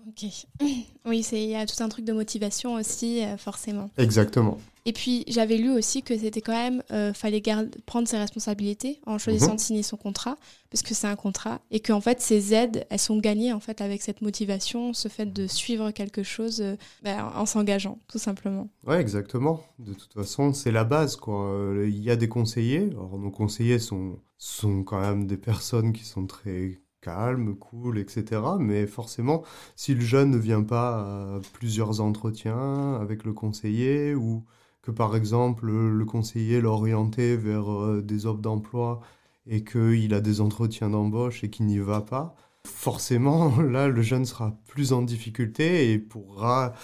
Ok. 0.08 0.25
Oui, 1.08 1.25
il 1.30 1.38
y 1.38 1.54
a 1.54 1.64
tout 1.66 1.80
un 1.84 1.88
truc 1.88 2.04
de 2.04 2.12
motivation 2.12 2.75
aussi, 2.75 3.22
euh, 3.22 3.36
forcément. 3.36 3.90
Exactement. 3.96 4.58
Et 4.86 4.92
puis, 4.92 5.22
j'avais 5.28 5.56
lu 5.56 5.70
aussi 5.70 6.02
que 6.02 6.18
c'était 6.18 6.40
quand 6.40 6.52
même, 6.52 6.82
euh, 6.90 7.12
fallait 7.12 7.40
prendre 7.86 8.08
ses 8.08 8.18
responsabilités 8.18 9.00
en 9.06 9.16
choisissant 9.16 9.50
mhm. 9.50 9.56
de 9.56 9.60
signer 9.60 9.82
son 9.84 9.96
contrat, 9.96 10.36
parce 10.68 10.82
que 10.82 10.94
c'est 10.94 11.06
un 11.06 11.14
contrat, 11.14 11.60
et 11.70 11.78
qu'en 11.78 12.00
fait, 12.00 12.20
ces 12.20 12.54
aides, 12.54 12.88
elles 12.90 12.98
sont 12.98 13.18
gagnées 13.18 13.52
en 13.52 13.60
fait 13.60 13.80
avec 13.80 14.02
cette 14.02 14.20
motivation, 14.20 14.92
ce 14.94 15.06
fait 15.06 15.32
de 15.32 15.46
suivre 15.46 15.92
quelque 15.92 16.25
chose 16.25 16.60
euh, 16.60 16.75
ben, 17.04 17.30
en 17.36 17.46
s'engageant, 17.46 18.00
tout 18.08 18.18
simplement. 18.18 18.68
Ouais, 18.84 19.00
exactement. 19.00 19.62
De 19.78 19.94
toute 19.94 20.12
façon, 20.12 20.52
c'est 20.52 20.72
la 20.72 20.82
base, 20.82 21.14
quoi. 21.14 21.72
Il 21.84 22.02
y 22.02 22.10
a 22.10 22.16
des 22.16 22.28
conseillers. 22.28 22.88
Alors, 22.90 23.16
nos 23.16 23.30
conseillers 23.30 23.78
sont, 23.78 24.18
sont 24.38 24.82
quand 24.82 25.00
même 25.00 25.28
des 25.28 25.36
personnes 25.36 25.92
qui 25.92 26.04
sont 26.04 26.26
très 26.26 26.80
calme, 27.06 27.54
cool, 27.54 27.98
etc. 27.98 28.42
Mais 28.58 28.86
forcément, 28.86 29.44
si 29.76 29.94
le 29.94 30.00
jeune 30.00 30.30
ne 30.32 30.38
vient 30.38 30.64
pas 30.64 31.36
à 31.36 31.40
plusieurs 31.52 32.00
entretiens 32.00 32.94
avec 33.00 33.25
le 33.25 33.32
conseiller 33.32 34.14
ou 34.14 34.44
que 34.82 34.90
par 34.90 35.16
exemple 35.16 35.66
le 35.66 36.04
conseiller 36.04 36.60
l'a 36.60 36.68
orienté 36.70 37.36
vers 37.36 37.72
euh, 37.72 38.02
des 38.02 38.26
offres 38.26 38.40
d'emploi 38.40 39.00
et 39.46 39.62
qu'il 39.64 40.14
a 40.14 40.20
des 40.20 40.40
entretiens 40.40 40.90
d'embauche 40.90 41.44
et 41.44 41.50
qu'il 41.50 41.66
n'y 41.66 41.78
va 41.78 42.00
pas, 42.00 42.34
forcément 42.64 43.60
là 43.76 43.88
le 43.88 44.02
jeune 44.02 44.25
sera 44.25 44.56
plus 44.66 44.92
en 44.92 45.02
difficulté 45.02 45.92
et 45.92 45.98
pourra 45.98 46.75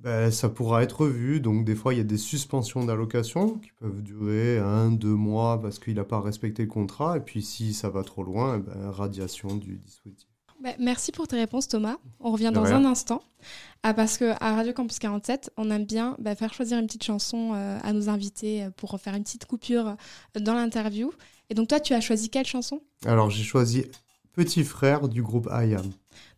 ben, 0.00 0.30
ça 0.30 0.48
pourra 0.48 0.82
être 0.82 1.06
vu. 1.06 1.40
Donc, 1.40 1.64
des 1.64 1.74
fois, 1.74 1.92
il 1.92 1.98
y 1.98 2.00
a 2.00 2.04
des 2.04 2.18
suspensions 2.18 2.84
d'allocation 2.84 3.58
qui 3.58 3.70
peuvent 3.78 4.02
durer 4.02 4.58
un, 4.58 4.90
deux 4.90 5.14
mois 5.14 5.60
parce 5.60 5.78
qu'il 5.78 5.94
n'a 5.94 6.04
pas 6.04 6.20
respecté 6.20 6.62
le 6.62 6.68
contrat. 6.68 7.18
Et 7.18 7.20
puis, 7.20 7.42
si 7.42 7.74
ça 7.74 7.90
va 7.90 8.02
trop 8.02 8.22
loin, 8.22 8.58
ben, 8.58 8.90
radiation 8.90 9.54
du 9.56 9.76
dispositif. 9.76 10.28
Ben, 10.62 10.74
merci 10.78 11.10
pour 11.10 11.26
tes 11.26 11.36
réponses, 11.36 11.68
Thomas. 11.68 11.96
On 12.18 12.32
revient 12.32 12.50
dans 12.52 12.66
un 12.66 12.84
instant. 12.84 13.22
Ah, 13.82 13.94
parce 13.94 14.18
qu'à 14.18 14.36
Radio 14.38 14.74
Campus 14.74 14.98
47, 14.98 15.50
on 15.56 15.70
aime 15.70 15.86
bien 15.86 16.16
ben, 16.18 16.34
faire 16.34 16.52
choisir 16.52 16.78
une 16.78 16.86
petite 16.86 17.04
chanson 17.04 17.52
euh, 17.54 17.78
à 17.82 17.94
nos 17.94 18.10
invités 18.10 18.64
euh, 18.64 18.70
pour 18.70 18.98
faire 19.00 19.14
une 19.14 19.22
petite 19.22 19.46
coupure 19.46 19.88
euh, 19.88 20.40
dans 20.40 20.54
l'interview. 20.54 21.12
Et 21.48 21.54
donc, 21.54 21.68
toi, 21.68 21.80
tu 21.80 21.94
as 21.94 22.00
choisi 22.02 22.28
quelle 22.28 22.46
chanson? 22.46 22.82
Alors, 23.06 23.30
j'ai 23.30 23.42
choisi 23.42 23.86
Petit 24.32 24.62
frère 24.62 25.08
du 25.08 25.22
groupe 25.22 25.48
IAM. 25.50 25.90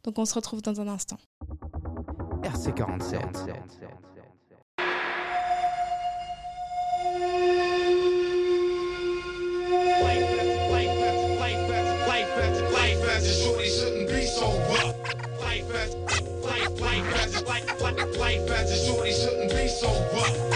Donc, 0.04 0.19
on 0.19 0.25
se 0.25 0.35
retrouve 0.35 0.62
dans 0.62 0.81
un 0.81 0.88
instant. 0.88 1.19
RC47. 2.42 3.92
Life 18.18 18.50
as 18.50 18.70
a 18.70 18.87
shorty 18.87 19.12
shouldn't 19.12 19.50
be 19.50 19.68
so 19.68 19.88
rough. 20.14 20.51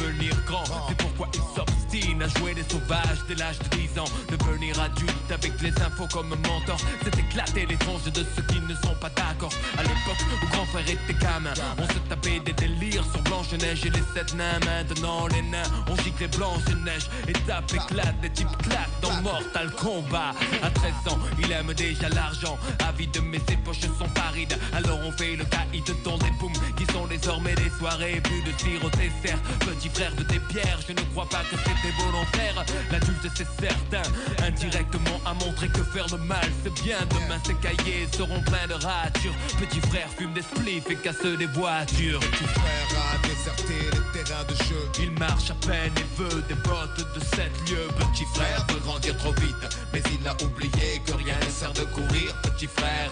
devenir 0.00 0.34
grand. 0.46 0.64
C'est 0.88 0.96
pourquoi 0.96 1.28
ils 1.34 1.54
s'obstinent 1.54 2.22
à 2.22 2.28
jouer 2.38 2.54
les 2.54 2.64
sauvages 2.64 3.20
dès 3.28 3.34
l'âge 3.34 3.58
de 3.58 3.76
10 3.76 3.98
ans. 3.98 4.04
Devenir 4.28 4.80
adulte 4.80 5.30
avec 5.30 5.60
les 5.60 5.72
infos 5.82 6.08
comme 6.12 6.28
mentor, 6.28 6.78
c'est 7.02 7.18
éclater 7.18 7.66
les 7.66 7.76
tranches 7.76 8.04
de 8.04 8.24
ceux 8.34 8.42
qui 8.42 8.60
ne 8.60 8.74
sont 8.74 8.94
pas 9.00 9.10
d'accord. 9.10 9.52
À 9.78 9.82
l'époque 9.82 10.22
où 10.42 10.46
grand 10.48 10.66
frère 10.66 10.88
était 10.88 11.14
gamin, 11.14 11.52
on 11.78 11.86
se 11.86 11.98
tapait 12.08 12.40
des 12.40 12.52
délires 12.52 13.04
sur 13.12 13.22
Blanche-Neige 13.22 13.86
et 13.86 13.90
les 13.90 14.02
sept 14.14 14.34
nains. 14.34 14.60
Maintenant 14.64 15.26
les 15.28 15.42
nains, 15.42 15.70
on 15.88 15.96
gicle 15.96 16.28
Blanche-Neige. 16.36 17.08
tape 17.46 17.72
éclate, 17.74 18.20
des 18.20 18.30
types 18.30 18.56
claquent 18.62 19.00
dans 19.02 19.20
Mortal 19.22 19.70
Kombat. 19.72 20.34
À 20.62 20.70
13 20.70 20.92
ans, 21.08 21.18
il 21.50 21.52
aime 21.52 21.74
déjà 21.74 22.08
l'argent. 22.10 22.56
Avide, 22.88 23.18
mais 23.24 23.40
ses 23.48 23.56
poches 23.56 23.80
sont 23.80 24.08
parides. 24.14 24.56
Alors 24.72 24.98
on 25.04 25.12
fait 25.12 25.36
le 25.36 25.44
caïd 25.44 25.84
dans 26.04 26.16
des 26.18 26.30
boum 26.38 26.52
qui 26.76 26.86
sont 26.92 27.06
désormais 27.06 27.54
des 27.54 27.70
soirées. 27.78 28.20
Plus 28.22 28.42
de 28.42 28.52
tir 28.52 28.84
au 28.84 28.90
dessert. 28.90 29.38
Petit 29.60 29.88
frère 29.88 30.14
de 30.14 30.22
tes 30.22 30.38
pierres, 30.38 30.78
je 30.86 30.92
ne 30.92 31.00
crois 31.12 31.28
pas 31.28 31.42
que 31.50 31.56
c'était 31.56 31.94
volontaire. 31.98 32.64
L'adulte, 32.92 33.26
c'est 33.34 33.48
certain. 33.60 34.08
Indirectement 34.46 35.20
a 35.26 35.34
montré 35.34 35.68
que 35.68 35.82
faire 35.82 36.06
le 36.12 36.18
mal, 36.18 36.48
c'est 36.62 36.82
bien. 36.82 36.98
Demain, 37.10 37.40
ses 37.44 37.54
cahiers 37.54 38.06
seront 38.16 38.40
pleins 38.42 38.68
de 38.68 38.74
ratures. 38.74 39.34
Petit 39.58 39.80
frère 39.80 40.08
fume 40.16 40.32
des 40.32 40.42
spliffs 40.42 40.90
et 40.90 40.96
casse 40.96 41.22
des 41.22 41.46
voitures. 41.46 42.20
Petit 42.20 42.44
frère 42.44 42.88
a 43.12 43.26
déserté 43.26 43.74
les 43.74 44.22
terrains 44.22 44.44
de 44.44 44.54
jeu. 44.54 44.90
Il 45.00 45.10
marche 45.12 45.50
à 45.50 45.54
peine 45.66 45.92
et 45.96 46.22
veut 46.22 46.42
des 46.48 46.54
bottes 46.54 47.06
de 47.14 47.20
7 47.20 47.70
lieux. 47.70 47.88
Petit 47.98 48.26
frère 48.34 48.64
veut 48.68 48.80
grandir 48.80 49.16
trop 49.16 49.32
vite, 49.32 49.78
mais 49.92 50.02
il 50.12 50.28
a 50.28 50.34
oublié 50.44 51.00
que 51.04 51.12
rien 51.12 51.39
sert 51.48 51.72
de 51.72 51.84
courir. 51.84 52.34
Petit 52.42 52.66
frère. 52.66 53.10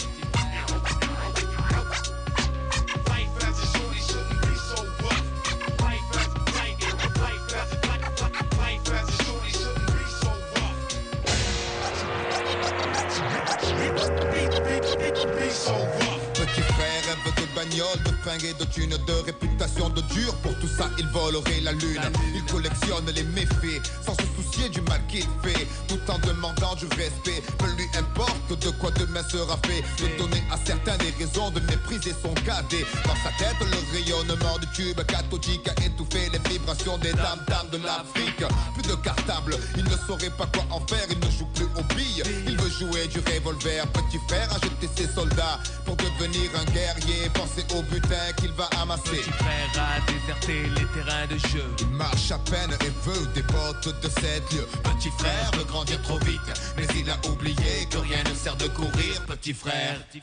De 17.36 17.54
bagnole, 17.54 18.02
de 18.04 18.10
fringues 18.22 18.44
et 18.44 18.54
de 18.54 18.64
thunes, 18.64 18.96
de 19.06 19.12
réputation 19.24 19.88
de 19.90 20.00
dur. 20.12 20.34
Pour 20.42 20.54
tout 20.58 20.68
ça, 20.68 20.88
il 20.98 21.06
volerait 21.08 21.60
la 21.60 21.72
lune. 21.72 22.00
Il 22.34 22.44
collectionne 22.44 23.06
les 23.14 23.22
méfaits, 23.22 23.82
sans 24.04 24.14
se 24.14 24.27
du 24.66 24.80
mal 24.82 25.00
qu'il 25.06 25.26
fait, 25.42 25.66
tout 25.86 26.00
en 26.10 26.18
demandant 26.18 26.74
du 26.74 26.86
respect. 26.86 27.42
Peu 27.58 27.66
lui 27.76 27.86
importe 27.96 28.58
de 28.60 28.70
quoi 28.70 28.90
demain 28.92 29.22
sera 29.28 29.56
fait. 29.66 29.82
De 30.02 30.18
donner 30.18 30.42
à 30.50 30.56
certains 30.64 30.96
des 30.98 31.12
raisons 31.18 31.50
de 31.50 31.60
mépriser 31.60 32.14
son 32.22 32.34
cadet. 32.42 32.84
Dans 33.04 33.14
sa 33.22 33.30
tête, 33.38 33.56
le 33.60 33.78
rayonnement 33.96 34.58
du 34.58 34.66
tube 34.68 35.00
cathodique 35.06 35.68
a 35.68 35.84
étouffé 35.84 36.28
les 36.32 36.50
vibrations 36.50 36.98
des 36.98 37.12
dames 37.12 37.44
dames 37.46 37.68
de 37.70 37.78
l'Afrique. 37.78 38.42
Plus 38.74 38.82
de 38.82 38.94
cartable, 38.96 39.56
il 39.76 39.84
ne 39.84 39.96
saurait 40.06 40.30
pas 40.30 40.46
quoi 40.46 40.64
en 40.70 40.80
faire. 40.86 41.06
Il 41.10 41.18
ne 41.18 41.30
joue 41.30 41.46
plus 41.54 41.68
aux 41.76 41.94
billes, 41.94 42.22
il 42.46 42.56
veut 42.58 42.70
jouer 42.70 43.06
du 43.08 43.20
revolver. 43.20 43.86
Petit 43.92 44.18
frère 44.28 44.48
a 44.50 44.54
jeté 44.54 44.88
ses 44.96 45.12
soldats 45.12 45.60
pour 45.84 45.96
devenir 45.96 46.50
un 46.60 46.64
guerrier? 46.72 47.28
Penser 47.34 47.64
au 47.76 47.82
butin 47.82 48.32
qu'il 48.36 48.52
va 48.52 48.68
amasser. 48.80 49.02
Petit 49.22 49.30
frère 49.32 49.70
a 49.76 50.00
déserté 50.10 50.62
les 50.70 50.86
terrains 50.94 51.26
de 51.26 51.38
jeu? 51.48 51.64
Il 51.80 51.88
marche 51.88 52.30
à 52.30 52.38
peine 52.38 52.72
et 52.80 53.08
veut 53.08 53.26
des 53.34 53.42
bottes 53.42 53.94
de 54.02 54.08
sept 54.08 54.47
Petit 54.48 55.10
frère 55.18 55.50
veut 55.56 55.64
grandir 55.64 56.00
trop 56.02 56.18
vite, 56.20 56.40
mais 56.76 56.86
il 56.96 57.10
a 57.10 57.16
oublié 57.30 57.86
que 57.90 57.98
rien 57.98 58.22
ne 58.24 58.34
sert 58.34 58.56
de 58.56 58.66
courir. 58.68 59.22
Petit 59.26 59.52
frère. 59.52 60.00
Les 60.14 60.22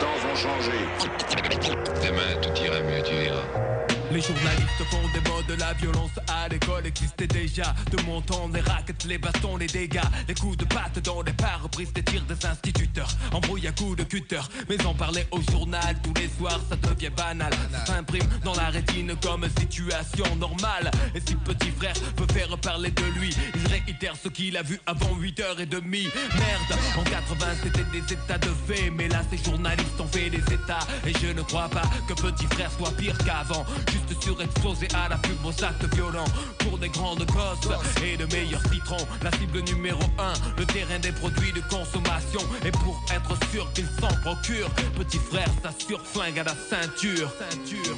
temps 0.00 0.18
ont 0.30 0.36
changé. 0.36 0.72
Les 4.20 4.26
journalistes 4.26 4.84
font 4.90 5.08
des 5.14 5.30
mots 5.30 5.42
de 5.48 5.54
la 5.54 5.72
violence 5.72 6.10
à 6.28 6.46
l'école 6.48 6.86
existait 6.86 7.26
déjà 7.26 7.74
De 7.90 8.02
mon 8.02 8.20
temps, 8.20 8.50
les 8.52 8.60
raquettes, 8.60 9.04
les 9.04 9.16
bâtons, 9.16 9.56
les 9.56 9.66
dégâts 9.66 10.02
Les 10.28 10.34
coups 10.34 10.58
de 10.58 10.66
patte 10.66 10.98
dans 11.02 11.22
les 11.22 11.32
pare-brises 11.32 11.90
des 11.94 12.02
tirs 12.02 12.24
des 12.24 12.46
instituteurs. 12.46 13.08
Embrouille 13.32 13.66
à 13.66 13.72
coups 13.72 13.96
de 13.96 14.02
cutter 14.02 14.42
Mais 14.68 14.84
en 14.84 14.92
parler 14.92 15.26
au 15.30 15.40
journal 15.50 15.96
tous 16.02 16.12
les 16.20 16.28
soirs 16.36 16.60
ça 16.68 16.76
devient 16.76 17.08
banal. 17.16 17.50
Ça 17.72 17.86
s'imprime 17.86 18.28
dans 18.44 18.52
la 18.52 18.68
rétine 18.68 19.14
comme 19.22 19.48
situation 19.58 20.36
normale. 20.36 20.90
Et 21.14 21.20
si 21.20 21.34
petit 21.36 21.70
frère 21.70 21.94
veut 22.18 22.26
faire 22.30 22.58
parler 22.58 22.90
de 22.90 23.04
lui 23.18 23.34
Il 23.54 23.66
réitère 23.68 24.16
ce 24.22 24.28
qu'il 24.28 24.54
a 24.58 24.62
vu 24.62 24.78
avant 24.84 25.16
8h30 25.18 25.82
Merde, 25.82 26.78
en 26.98 27.04
80 27.04 27.46
c'était 27.62 27.84
des 27.90 28.12
états 28.12 28.36
de 28.36 28.50
fait 28.66 28.90
Mais 28.90 29.08
là 29.08 29.22
ces 29.30 29.42
journalistes 29.42 29.98
ont 29.98 30.08
fait 30.08 30.28
des 30.28 30.42
états. 30.52 30.86
Et 31.06 31.14
je 31.22 31.32
ne 31.32 31.40
crois 31.40 31.70
pas 31.70 31.88
que 32.06 32.12
petit 32.12 32.46
frère 32.50 32.70
soit 32.70 32.94
pire 32.98 33.16
qu'avant. 33.24 33.64
Juste 33.90 34.09
surexposé 34.20 34.88
à 34.94 35.08
la 35.08 35.16
pub 35.16 35.44
aux 35.44 35.64
actes 35.64 35.94
violents 35.94 36.24
Pour 36.58 36.78
des 36.78 36.88
grandes 36.88 37.26
causes 37.26 37.72
et 38.04 38.16
de 38.16 38.26
meilleurs 38.26 38.62
citrons 38.72 39.06
La 39.22 39.30
cible 39.32 39.60
numéro 39.62 40.02
1, 40.18 40.32
le 40.58 40.66
terrain 40.66 40.98
des 40.98 41.12
produits 41.12 41.52
de 41.52 41.60
consommation 41.68 42.40
Et 42.64 42.70
pour 42.70 43.00
être 43.12 43.34
sûr 43.50 43.70
qu'il 43.72 43.88
s'en 44.00 44.14
procure 44.22 44.70
Petit 44.96 45.18
frère 45.18 45.48
s'assure 45.62 46.00
flingue 46.04 46.38
à 46.38 46.44
la 46.44 46.54
ceinture 46.54 47.30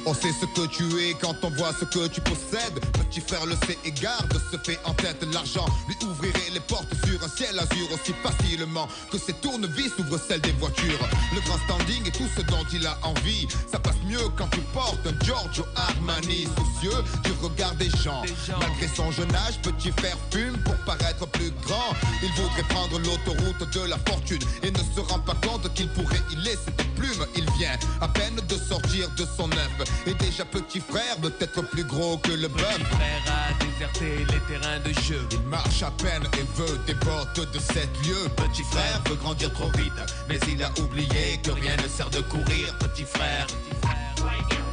On 0.05 0.13
sait 0.13 0.33
ce 0.39 0.45
que 0.45 0.67
tu 0.67 0.83
es 1.01 1.13
quand 1.19 1.35
on 1.43 1.49
voit 1.51 1.73
ce 1.73 1.85
que 1.85 2.07
tu 2.07 2.21
possèdes. 2.21 2.79
Petit 2.93 3.21
frère 3.21 3.45
le 3.45 3.55
sait 3.67 3.77
et 3.85 3.91
garde, 3.91 4.33
se 4.51 4.57
fait 4.57 4.79
en 4.85 4.93
tête 4.93 5.25
l'argent. 5.33 5.65
Lui 5.87 5.95
ouvrirait 6.07 6.51
les 6.53 6.59
portes 6.59 6.93
sur 7.05 7.23
un 7.23 7.29
ciel 7.29 7.57
azur 7.57 7.87
aussi 7.93 8.13
facilement 8.21 8.87
que 9.11 9.17
ses 9.17 9.33
tournevis 9.33 9.91
ouvrent 9.99 10.19
celles 10.19 10.41
des 10.41 10.51
voitures. 10.53 11.07
Le 11.33 11.41
grand 11.41 11.57
standing 11.65 12.07
et 12.07 12.11
tout 12.11 12.27
ce 12.35 12.41
dont 12.43 12.65
il 12.71 12.85
a 12.85 12.97
envie. 13.03 13.47
Ça 13.71 13.79
passe 13.79 14.01
mieux 14.05 14.29
quand 14.37 14.47
tu 14.49 14.59
portes 14.73 15.05
un 15.07 15.25
Giorgio 15.25 15.65
Armani 15.75 16.02
soucieux 16.03 17.03
du 17.23 17.31
regard 17.41 17.75
des 17.75 17.89
gens. 17.89 18.21
Malgré 18.59 18.87
son 18.87 19.11
jeune 19.11 19.33
âge, 19.35 19.59
petit 19.61 19.91
frère 19.91 20.17
fume 20.31 20.57
pour 20.63 20.75
paraître 20.85 21.27
plus 21.27 21.51
grand? 21.65 21.95
Il 22.21 22.31
voudrait 22.33 22.63
prendre 22.63 22.99
l'autoroute 22.99 23.73
de 23.73 23.89
la 23.89 23.97
fortune 23.97 24.41
et 24.63 24.71
ne 24.71 24.77
se 24.77 24.99
rend 24.99 25.19
pas 25.19 25.35
compte 25.45 25.71
qu'il 25.73 25.87
pourrait 25.89 26.21
y 26.31 26.35
laisser 26.37 26.71
des 26.77 26.83
plumes. 26.95 27.25
Il 27.35 27.49
vient 27.57 27.77
à 28.01 28.07
peine 28.07 28.35
de 28.35 28.55
sortir 28.55 29.09
de 29.17 29.25
son 29.37 29.49
œuf 29.51 30.05
et 30.05 30.13
déjà 30.15 30.45
petit 30.45 30.79
frère 30.79 31.17
veut 31.21 31.33
être 31.39 31.61
plus 31.69 31.83
gros 31.83 32.17
que 32.17 32.31
le 32.31 32.47
bœuf. 32.47 32.77
Petit 32.77 32.85
frère 32.85 33.23
a 33.27 33.63
déserté 33.63 34.17
les 34.19 34.53
terrains 34.53 34.79
de 34.79 34.93
jeu 35.01 35.27
Il 35.31 35.41
marche 35.43 35.83
à 35.83 35.91
peine 35.91 36.23
et 36.37 36.59
veut 36.59 36.79
des 36.85 36.95
bottes 36.95 37.51
de 37.53 37.59
sept 37.59 37.89
lieux. 38.05 38.29
Petit 38.35 38.63
frère 38.63 39.01
veut 39.09 39.15
grandir 39.15 39.51
trop 39.53 39.71
vite, 39.77 39.93
mais 40.27 40.39
il 40.51 40.63
a 40.63 40.71
oublié 40.79 41.39
que 41.43 41.51
rien 41.51 41.75
ne 41.77 41.87
sert 41.87 42.09
de 42.09 42.21
courir. 42.21 42.77
Petit 42.79 43.03
frère. 43.03 43.47
RC47. 43.83 44.72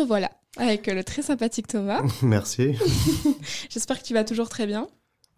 Revoilà 0.00 0.30
avec 0.56 0.86
le 0.86 1.04
très 1.04 1.22
sympathique 1.22 1.66
Thomas. 1.68 2.02
Merci. 2.22 2.74
J'espère 3.70 4.00
que 4.00 4.06
tu 4.06 4.14
vas 4.14 4.24
toujours 4.24 4.48
très 4.48 4.66
bien. 4.66 4.88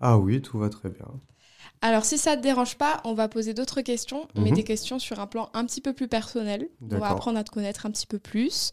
Ah 0.01 0.19
oui, 0.19 0.41
tout 0.41 0.59
va 0.59 0.69
très 0.69 0.89
bien. 0.89 1.07
Alors, 1.83 2.05
si 2.05 2.19
ça 2.19 2.37
te 2.37 2.43
dérange 2.43 2.77
pas, 2.77 3.01
on 3.05 3.15
va 3.15 3.29
poser 3.29 3.55
d'autres 3.55 3.81
questions, 3.81 4.29
mais 4.35 4.51
Mhm. 4.51 4.57
des 4.57 4.65
questions 4.65 4.99
sur 4.99 5.19
un 5.21 5.27
plan 5.27 5.49
un 5.55 5.65
petit 5.65 5.81
peu 5.81 5.93
plus 5.95 6.09
personnel. 6.09 6.69
On 6.83 6.99
va 6.99 7.09
apprendre 7.11 7.39
à 7.39 7.45
te 7.45 7.51
connaître 7.51 7.87
un 7.87 7.91
petit 7.91 8.07
peu 8.07 8.19
plus 8.19 8.71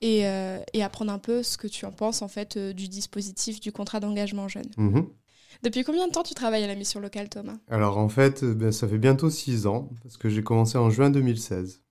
et, 0.00 0.26
euh, 0.26 0.58
et 0.72 0.82
apprendre 0.82 1.12
un 1.12 1.18
peu 1.18 1.42
ce 1.42 1.56
que 1.58 1.66
tu 1.66 1.84
en 1.84 1.90
penses 1.92 2.22
en 2.22 2.28
fait 2.28 2.56
euh, 2.56 2.72
du 2.72 2.88
dispositif 2.88 3.60
du 3.60 3.72
contrat 3.72 3.98
d'engagement 4.00 4.46
jeune. 4.48 4.70
Mhm. 4.76 5.08
Depuis 5.62 5.82
combien 5.84 6.06
de 6.06 6.12
temps 6.12 6.22
tu 6.22 6.34
travailles 6.34 6.64
à 6.64 6.66
la 6.68 6.74
mission 6.74 7.00
locale, 7.00 7.28
Thomas? 7.28 7.56
Alors 7.68 7.98
en 7.98 8.08
fait, 8.08 8.42
euh, 8.44 8.54
ben, 8.54 8.70
ça 8.72 8.86
fait 8.88 8.98
bientôt 8.98 9.30
six 9.30 9.66
ans, 9.66 9.90
parce 10.02 10.16
que 10.16 10.28
j'ai 10.28 10.42
commencé 10.42 10.76
en 10.78 10.90
juin 10.90 11.10
2016. 11.10 11.82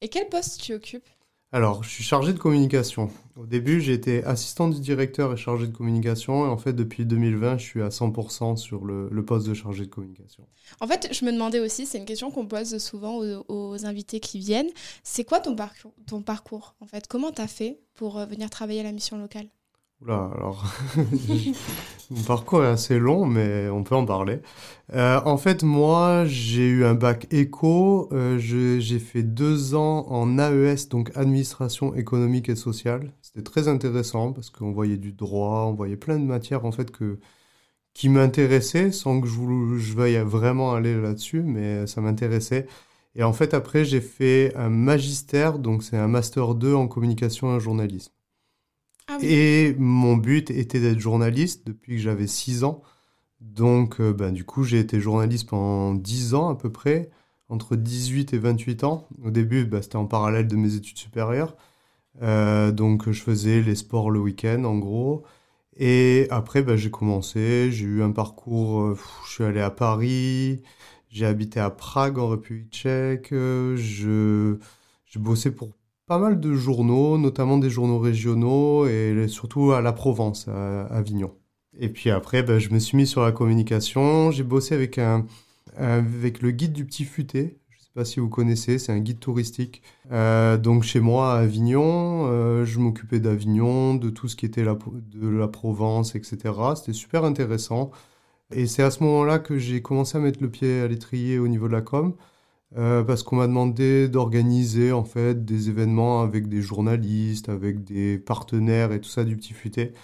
Et 0.00 0.08
quel 0.08 0.28
poste 0.28 0.60
tu 0.60 0.74
occupes? 0.74 1.08
Alors, 1.50 1.82
je 1.82 1.88
suis 1.88 2.04
chargé 2.04 2.34
de 2.34 2.38
communication. 2.38 3.10
Au 3.34 3.46
début, 3.46 3.80
j'étais 3.80 4.22
assistant 4.24 4.68
du 4.68 4.80
directeur 4.80 5.32
et 5.32 5.36
chargé 5.38 5.66
de 5.66 5.74
communication, 5.74 6.44
et 6.44 6.48
en 6.48 6.58
fait, 6.58 6.74
depuis 6.74 7.06
2020, 7.06 7.56
je 7.56 7.64
suis 7.64 7.80
à 7.80 7.88
100% 7.88 8.56
sur 8.56 8.84
le, 8.84 9.24
poste 9.24 9.48
de 9.48 9.54
chargé 9.54 9.86
de 9.86 9.90
communication. 9.90 10.46
En 10.80 10.86
fait, 10.86 11.08
je 11.10 11.24
me 11.24 11.32
demandais 11.32 11.60
aussi, 11.60 11.86
c'est 11.86 11.96
une 11.96 12.04
question 12.04 12.30
qu'on 12.30 12.46
pose 12.46 12.76
souvent 12.76 13.16
aux, 13.16 13.44
aux 13.48 13.86
invités 13.86 14.20
qui 14.20 14.38
viennent, 14.38 14.68
c'est 15.02 15.24
quoi 15.24 15.40
ton 15.40 15.56
parcours, 15.56 15.94
ton 16.06 16.20
parcours 16.20 16.74
en 16.80 16.86
fait? 16.86 17.06
Comment 17.06 17.32
tu 17.32 17.40
as 17.40 17.48
fait 17.48 17.80
pour 17.94 18.18
euh, 18.18 18.26
venir 18.26 18.50
travailler 18.50 18.80
à 18.80 18.84
la 18.84 18.92
mission 18.92 19.16
locale? 19.16 19.48
Oula, 20.00 20.30
alors, 20.36 20.64
mon 22.10 22.22
parcours 22.22 22.62
est 22.62 22.68
assez 22.68 22.98
long, 23.00 23.26
mais 23.26 23.68
on 23.68 23.82
peut 23.82 23.96
en 23.96 24.04
parler. 24.06 24.40
Euh, 24.94 25.20
en 25.24 25.36
fait, 25.38 25.64
moi, 25.64 26.24
j'ai 26.26 26.68
eu 26.68 26.84
un 26.84 26.94
bac 26.94 27.26
éco. 27.32 28.08
Euh, 28.12 28.38
j'ai 28.38 28.98
fait 29.00 29.24
deux 29.24 29.74
ans 29.74 30.06
en 30.08 30.38
AES, 30.38 30.88
donc 30.88 31.10
administration 31.16 31.94
économique 31.96 32.48
et 32.48 32.54
sociale. 32.56 33.12
C'était 33.22 33.42
très 33.42 33.66
intéressant 33.66 34.32
parce 34.32 34.50
qu'on 34.50 34.70
voyait 34.72 34.98
du 34.98 35.12
droit, 35.12 35.64
on 35.66 35.74
voyait 35.74 35.96
plein 35.96 36.18
de 36.18 36.24
matières 36.24 36.64
en 36.64 36.72
fait 36.72 36.90
que 36.92 37.18
qui 37.94 38.08
m'intéressaient, 38.10 38.92
sans 38.92 39.20
que 39.20 39.28
je, 39.28 39.34
je 39.78 39.94
veuille 39.94 40.18
vraiment 40.18 40.74
aller 40.74 41.00
là-dessus, 41.00 41.42
mais 41.42 41.86
ça 41.86 42.00
m'intéressait. 42.02 42.66
Et 43.16 43.24
en 43.24 43.32
fait, 43.32 43.54
après, 43.54 43.84
j'ai 43.84 44.00
fait 44.02 44.54
un 44.56 44.70
magistère, 44.70 45.58
donc 45.60 45.82
c'est 45.84 45.98
un 45.98 46.08
master 46.08 46.54
2 46.54 46.74
en 46.74 46.88
communication 46.88 47.56
et 47.56 47.60
journalisme. 47.60 48.12
Ah. 49.08 49.18
Et 49.22 49.74
mon 49.78 50.16
but 50.16 50.50
était 50.50 50.80
d'être 50.80 50.98
journaliste 51.00 51.66
depuis 51.66 51.96
que 51.96 52.02
j'avais 52.02 52.26
6 52.26 52.64
ans. 52.64 52.82
Donc, 53.40 54.00
ben, 54.00 54.32
du 54.32 54.44
coup, 54.44 54.64
j'ai 54.64 54.78
été 54.80 55.00
journaliste 55.00 55.48
pendant 55.48 55.94
10 55.94 56.34
ans 56.34 56.48
à 56.48 56.56
peu 56.56 56.70
près, 56.70 57.10
entre 57.48 57.76
18 57.76 58.34
et 58.34 58.38
28 58.38 58.84
ans. 58.84 59.08
Au 59.24 59.30
début, 59.30 59.64
ben, 59.64 59.82
c'était 59.82 59.96
en 59.96 60.06
parallèle 60.06 60.48
de 60.48 60.56
mes 60.56 60.74
études 60.74 60.98
supérieures. 60.98 61.56
Euh, 62.22 62.72
donc, 62.72 63.10
je 63.10 63.22
faisais 63.22 63.62
les 63.62 63.74
sports 63.74 64.10
le 64.10 64.20
week-end, 64.20 64.64
en 64.64 64.78
gros. 64.78 65.24
Et 65.76 66.26
après, 66.30 66.62
ben, 66.62 66.76
j'ai 66.76 66.90
commencé, 66.90 67.70
j'ai 67.70 67.84
eu 67.86 68.02
un 68.02 68.10
parcours, 68.12 68.80
euh, 68.82 68.98
je 69.26 69.32
suis 69.32 69.44
allé 69.44 69.60
à 69.60 69.70
Paris, 69.70 70.62
j'ai 71.08 71.26
habité 71.26 71.60
à 71.60 71.70
Prague 71.70 72.18
en 72.18 72.28
République 72.28 72.72
tchèque, 72.72 73.28
je, 73.30 74.56
j'ai 75.06 75.20
bossé 75.20 75.54
pour 75.54 75.70
pas 76.08 76.18
mal 76.18 76.40
de 76.40 76.54
journaux, 76.54 77.18
notamment 77.18 77.58
des 77.58 77.68
journaux 77.68 77.98
régionaux 77.98 78.86
et 78.86 79.26
surtout 79.28 79.72
à 79.72 79.82
la 79.82 79.92
Provence, 79.92 80.48
à 80.48 80.86
Avignon. 80.86 81.34
Et 81.78 81.90
puis 81.90 82.10
après, 82.10 82.42
ben, 82.42 82.58
je 82.58 82.70
me 82.70 82.78
suis 82.78 82.96
mis 82.96 83.06
sur 83.06 83.22
la 83.22 83.30
communication. 83.30 84.30
J'ai 84.30 84.42
bossé 84.42 84.74
avec, 84.74 84.98
un, 84.98 85.26
avec 85.76 86.40
le 86.40 86.50
guide 86.50 86.72
du 86.72 86.86
Petit 86.86 87.04
Futé. 87.04 87.58
Je 87.68 87.76
ne 87.76 87.80
sais 87.80 87.90
pas 87.94 88.04
si 88.06 88.20
vous 88.20 88.30
connaissez, 88.30 88.78
c'est 88.78 88.90
un 88.90 88.98
guide 89.00 89.20
touristique. 89.20 89.82
Euh, 90.10 90.56
donc 90.56 90.82
chez 90.82 91.00
moi 91.00 91.34
à 91.34 91.40
Avignon, 91.40 92.26
euh, 92.26 92.64
je 92.64 92.78
m'occupais 92.80 93.20
d'Avignon, 93.20 93.94
de 93.94 94.08
tout 94.08 94.28
ce 94.28 94.36
qui 94.36 94.46
était 94.46 94.64
la, 94.64 94.76
de 95.14 95.28
la 95.28 95.46
Provence, 95.46 96.14
etc. 96.14 96.38
C'était 96.74 96.94
super 96.94 97.24
intéressant. 97.24 97.90
Et 98.50 98.66
c'est 98.66 98.82
à 98.82 98.90
ce 98.90 99.04
moment-là 99.04 99.38
que 99.38 99.58
j'ai 99.58 99.82
commencé 99.82 100.16
à 100.16 100.20
mettre 100.22 100.42
le 100.42 100.50
pied 100.50 100.80
à 100.80 100.88
l'étrier 100.88 101.38
au 101.38 101.48
niveau 101.48 101.68
de 101.68 101.74
la 101.74 101.82
com. 101.82 102.14
Euh, 102.76 103.02
parce 103.02 103.22
qu'on 103.22 103.36
m'a 103.36 103.46
demandé 103.46 104.08
d'organiser 104.08 104.92
en 104.92 105.04
fait 105.04 105.44
des 105.44 105.70
événements 105.70 106.22
avec 106.22 106.48
des 106.48 106.60
journalistes, 106.60 107.48
avec 107.48 107.82
des 107.82 108.18
partenaires 108.18 108.92
et 108.92 109.00
tout 109.00 109.08
ça 109.08 109.24
du 109.24 109.36
Petit 109.36 109.54
Futé. 109.54 109.94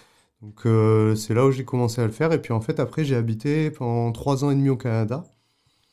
Donc 0.41 0.67
euh, 0.67 1.15
c'est 1.15 1.35
là 1.35 1.47
où 1.47 1.51
j'ai 1.53 1.65
commencé 1.65 2.01
à 2.01 2.07
le 2.07 2.13
faire. 2.13 2.33
Et 2.33 2.41
puis 2.41 2.53
en 2.55 2.61
fait 2.61 2.81
après 2.81 3.05
j'ai 3.05 3.17
habité 3.17 3.71
pendant 3.71 4.13
trois 4.13 4.45
ans 4.45 4.51
et 4.51 4.55
demi 4.55 4.71
au 4.71 4.77
Canada. 4.77 5.25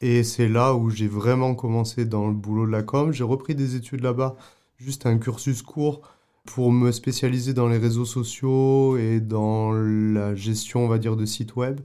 Et 0.02 0.24
c'est 0.24 0.48
là 0.48 0.74
où 0.76 0.90
j'ai 0.90 1.08
vraiment 1.08 1.56
commencé 1.56 2.06
dans 2.06 2.28
le 2.28 2.34
boulot 2.34 2.66
de 2.66 2.72
la 2.72 2.84
com. 2.84 3.12
J'ai 3.12 3.24
repris 3.24 3.56
des 3.56 3.76
études 3.76 4.02
là-bas, 4.02 4.36
juste 4.78 5.06
un 5.06 5.18
cursus 5.18 5.62
court 5.62 6.02
pour 6.46 6.72
me 6.72 6.92
spécialiser 6.92 7.54
dans 7.54 7.68
les 7.68 7.78
réseaux 7.78 8.06
sociaux 8.06 8.98
et 8.98 9.20
dans 9.20 9.74
la 9.74 10.36
gestion, 10.36 10.86
on 10.86 10.88
va 10.88 10.98
dire, 10.98 11.16
de 11.16 11.26
sites 11.26 11.56
web. 11.56 11.82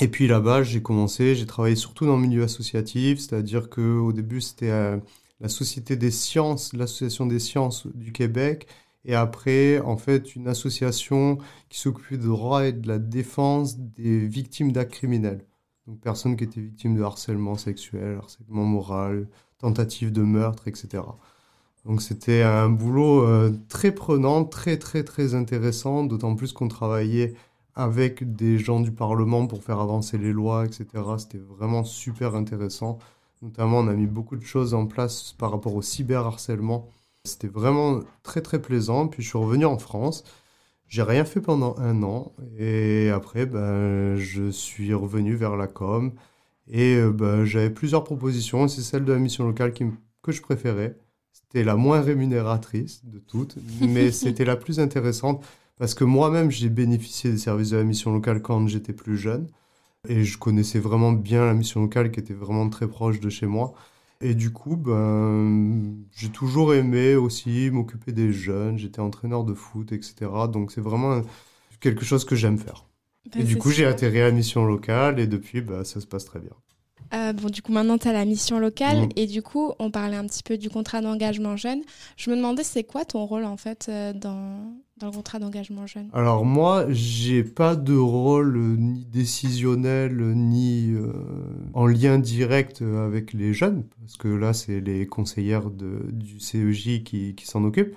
Et 0.00 0.08
puis 0.08 0.26
là-bas, 0.26 0.62
j'ai 0.62 0.82
commencé, 0.82 1.34
j'ai 1.34 1.44
travaillé 1.46 1.76
surtout 1.76 2.06
dans 2.06 2.16
le 2.16 2.22
milieu 2.22 2.42
associatif, 2.42 3.18
c'est-à-dire 3.20 3.68
qu'au 3.68 4.12
début, 4.12 4.40
c'était 4.40 4.70
euh, 4.70 4.96
la 5.40 5.48
Société 5.48 5.94
des 5.96 6.10
sciences, 6.10 6.72
l'Association 6.72 7.26
des 7.26 7.38
sciences 7.38 7.86
du 7.94 8.12
Québec, 8.12 8.66
et 9.04 9.14
après, 9.14 9.78
en 9.80 9.96
fait, 9.98 10.34
une 10.36 10.48
association 10.48 11.38
qui 11.68 11.78
s'occupait 11.78 12.16
du 12.16 12.28
droit 12.28 12.66
et 12.66 12.72
de 12.72 12.88
la 12.88 12.98
défense 12.98 13.78
des 13.78 14.26
victimes 14.26 14.72
d'actes 14.72 14.92
criminels. 14.92 15.44
Donc, 15.86 16.00
personnes 16.00 16.36
qui 16.36 16.44
étaient 16.44 16.60
victimes 16.60 16.96
de 16.96 17.02
harcèlement 17.02 17.56
sexuel, 17.56 18.18
harcèlement 18.22 18.64
moral, 18.64 19.28
tentative 19.58 20.12
de 20.12 20.22
meurtre, 20.22 20.68
etc. 20.68 21.02
Donc, 21.84 22.02
c'était 22.02 22.42
un 22.42 22.68
boulot 22.68 23.26
euh, 23.26 23.52
très 23.68 23.92
prenant, 23.92 24.44
très, 24.44 24.78
très, 24.78 25.02
très 25.02 25.34
intéressant, 25.34 26.04
d'autant 26.04 26.34
plus 26.36 26.52
qu'on 26.52 26.68
travaillait 26.68 27.34
avec 27.80 28.34
des 28.36 28.58
gens 28.58 28.80
du 28.80 28.92
Parlement 28.92 29.46
pour 29.46 29.62
faire 29.62 29.80
avancer 29.80 30.18
les 30.18 30.32
lois, 30.32 30.66
etc. 30.66 30.86
C'était 31.18 31.38
vraiment 31.38 31.82
super 31.82 32.34
intéressant. 32.34 32.98
Notamment, 33.40 33.78
on 33.78 33.88
a 33.88 33.94
mis 33.94 34.06
beaucoup 34.06 34.36
de 34.36 34.44
choses 34.44 34.74
en 34.74 34.86
place 34.86 35.32
par 35.38 35.50
rapport 35.50 35.74
au 35.74 35.80
cyberharcèlement. 35.80 36.88
C'était 37.24 37.48
vraiment 37.48 38.00
très 38.22 38.42
très 38.42 38.60
plaisant. 38.60 39.08
Puis 39.08 39.22
je 39.22 39.28
suis 39.28 39.38
revenu 39.38 39.64
en 39.64 39.78
France. 39.78 40.24
J'ai 40.88 41.02
rien 41.02 41.24
fait 41.24 41.40
pendant 41.40 41.74
un 41.78 42.02
an. 42.02 42.32
Et 42.58 43.08
après, 43.08 43.46
ben, 43.46 44.16
je 44.16 44.50
suis 44.50 44.92
revenu 44.92 45.34
vers 45.34 45.56
la 45.56 45.66
com. 45.66 46.12
Et 46.68 46.96
euh, 46.96 47.10
ben, 47.10 47.44
j'avais 47.44 47.70
plusieurs 47.70 48.04
propositions. 48.04 48.68
C'est 48.68 48.82
celle 48.82 49.06
de 49.06 49.12
la 49.12 49.18
mission 49.18 49.46
locale 49.46 49.72
qui, 49.72 49.86
que 50.22 50.32
je 50.32 50.42
préférais. 50.42 50.98
C'était 51.32 51.64
la 51.64 51.76
moins 51.76 52.02
rémunératrice 52.02 53.04
de 53.06 53.18
toutes, 53.18 53.56
mais 53.80 54.12
c'était 54.12 54.44
la 54.44 54.56
plus 54.56 54.80
intéressante 54.80 55.42
parce 55.80 55.94
que 55.94 56.04
moi-même, 56.04 56.50
j'ai 56.50 56.68
bénéficié 56.68 57.30
des 57.30 57.38
services 57.38 57.70
de 57.70 57.78
la 57.78 57.84
mission 57.84 58.12
locale 58.12 58.42
quand 58.42 58.66
j'étais 58.68 58.92
plus 58.92 59.16
jeune. 59.16 59.48
Et 60.06 60.24
je 60.24 60.36
connaissais 60.36 60.78
vraiment 60.78 61.12
bien 61.12 61.46
la 61.46 61.54
mission 61.54 61.80
locale 61.80 62.10
qui 62.10 62.20
était 62.20 62.34
vraiment 62.34 62.68
très 62.68 62.86
proche 62.86 63.18
de 63.18 63.30
chez 63.30 63.46
moi. 63.46 63.72
Et 64.20 64.34
du 64.34 64.52
coup, 64.52 64.76
ben, 64.76 65.96
j'ai 66.14 66.28
toujours 66.28 66.74
aimé 66.74 67.14
aussi 67.14 67.70
m'occuper 67.72 68.12
des 68.12 68.30
jeunes. 68.30 68.76
J'étais 68.76 69.00
entraîneur 69.00 69.42
de 69.42 69.54
foot, 69.54 69.92
etc. 69.92 70.30
Donc 70.52 70.70
c'est 70.70 70.82
vraiment 70.82 71.22
quelque 71.80 72.04
chose 72.04 72.26
que 72.26 72.36
j'aime 72.36 72.58
faire. 72.58 72.84
Ben, 73.32 73.40
et 73.40 73.44
du 73.44 73.56
coup, 73.56 73.70
j'ai 73.70 73.86
atterri 73.86 74.20
à 74.20 74.24
la 74.24 74.32
mission 74.32 74.66
locale 74.66 75.18
et 75.18 75.26
depuis, 75.26 75.62
ben, 75.62 75.82
ça 75.84 76.02
se 76.02 76.06
passe 76.06 76.26
très 76.26 76.40
bien. 76.40 76.52
Euh, 77.12 77.32
bon, 77.32 77.48
du 77.48 77.62
coup, 77.62 77.72
maintenant, 77.72 77.98
tu 77.98 78.08
as 78.08 78.12
la 78.12 78.24
mission 78.24 78.58
locale. 78.58 79.00
Mhm. 79.00 79.08
Et 79.16 79.26
du 79.26 79.42
coup, 79.42 79.72
on 79.78 79.90
parlait 79.90 80.16
un 80.16 80.26
petit 80.26 80.42
peu 80.42 80.56
du 80.56 80.70
contrat 80.70 81.00
d'engagement 81.00 81.56
jeune. 81.56 81.80
Je 82.16 82.30
me 82.30 82.36
demandais, 82.36 82.62
c'est 82.62 82.84
quoi 82.84 83.04
ton 83.04 83.24
rôle, 83.24 83.44
en 83.44 83.56
fait, 83.56 83.86
euh, 83.88 84.12
dans, 84.12 84.74
dans 84.98 85.06
le 85.06 85.12
contrat 85.12 85.38
d'engagement 85.38 85.86
jeune? 85.86 86.08
Alors 86.12 86.44
moi, 86.44 86.86
j'ai 86.88 87.42
pas 87.42 87.74
de 87.74 87.96
rôle 87.96 88.56
euh, 88.56 88.76
ni 88.76 89.04
décisionnel 89.06 90.16
ni 90.36 90.92
euh, 90.92 91.12
en 91.74 91.86
lien 91.86 92.18
direct 92.18 92.82
avec 92.82 93.32
les 93.32 93.52
jeunes, 93.52 93.84
parce 94.00 94.16
que 94.16 94.28
là, 94.28 94.52
c'est 94.52 94.80
les 94.80 95.06
conseillères 95.06 95.70
de, 95.70 96.06
du 96.12 96.38
CEJ 96.38 97.02
qui, 97.02 97.34
qui 97.34 97.46
s'en 97.46 97.64
occupent. 97.64 97.94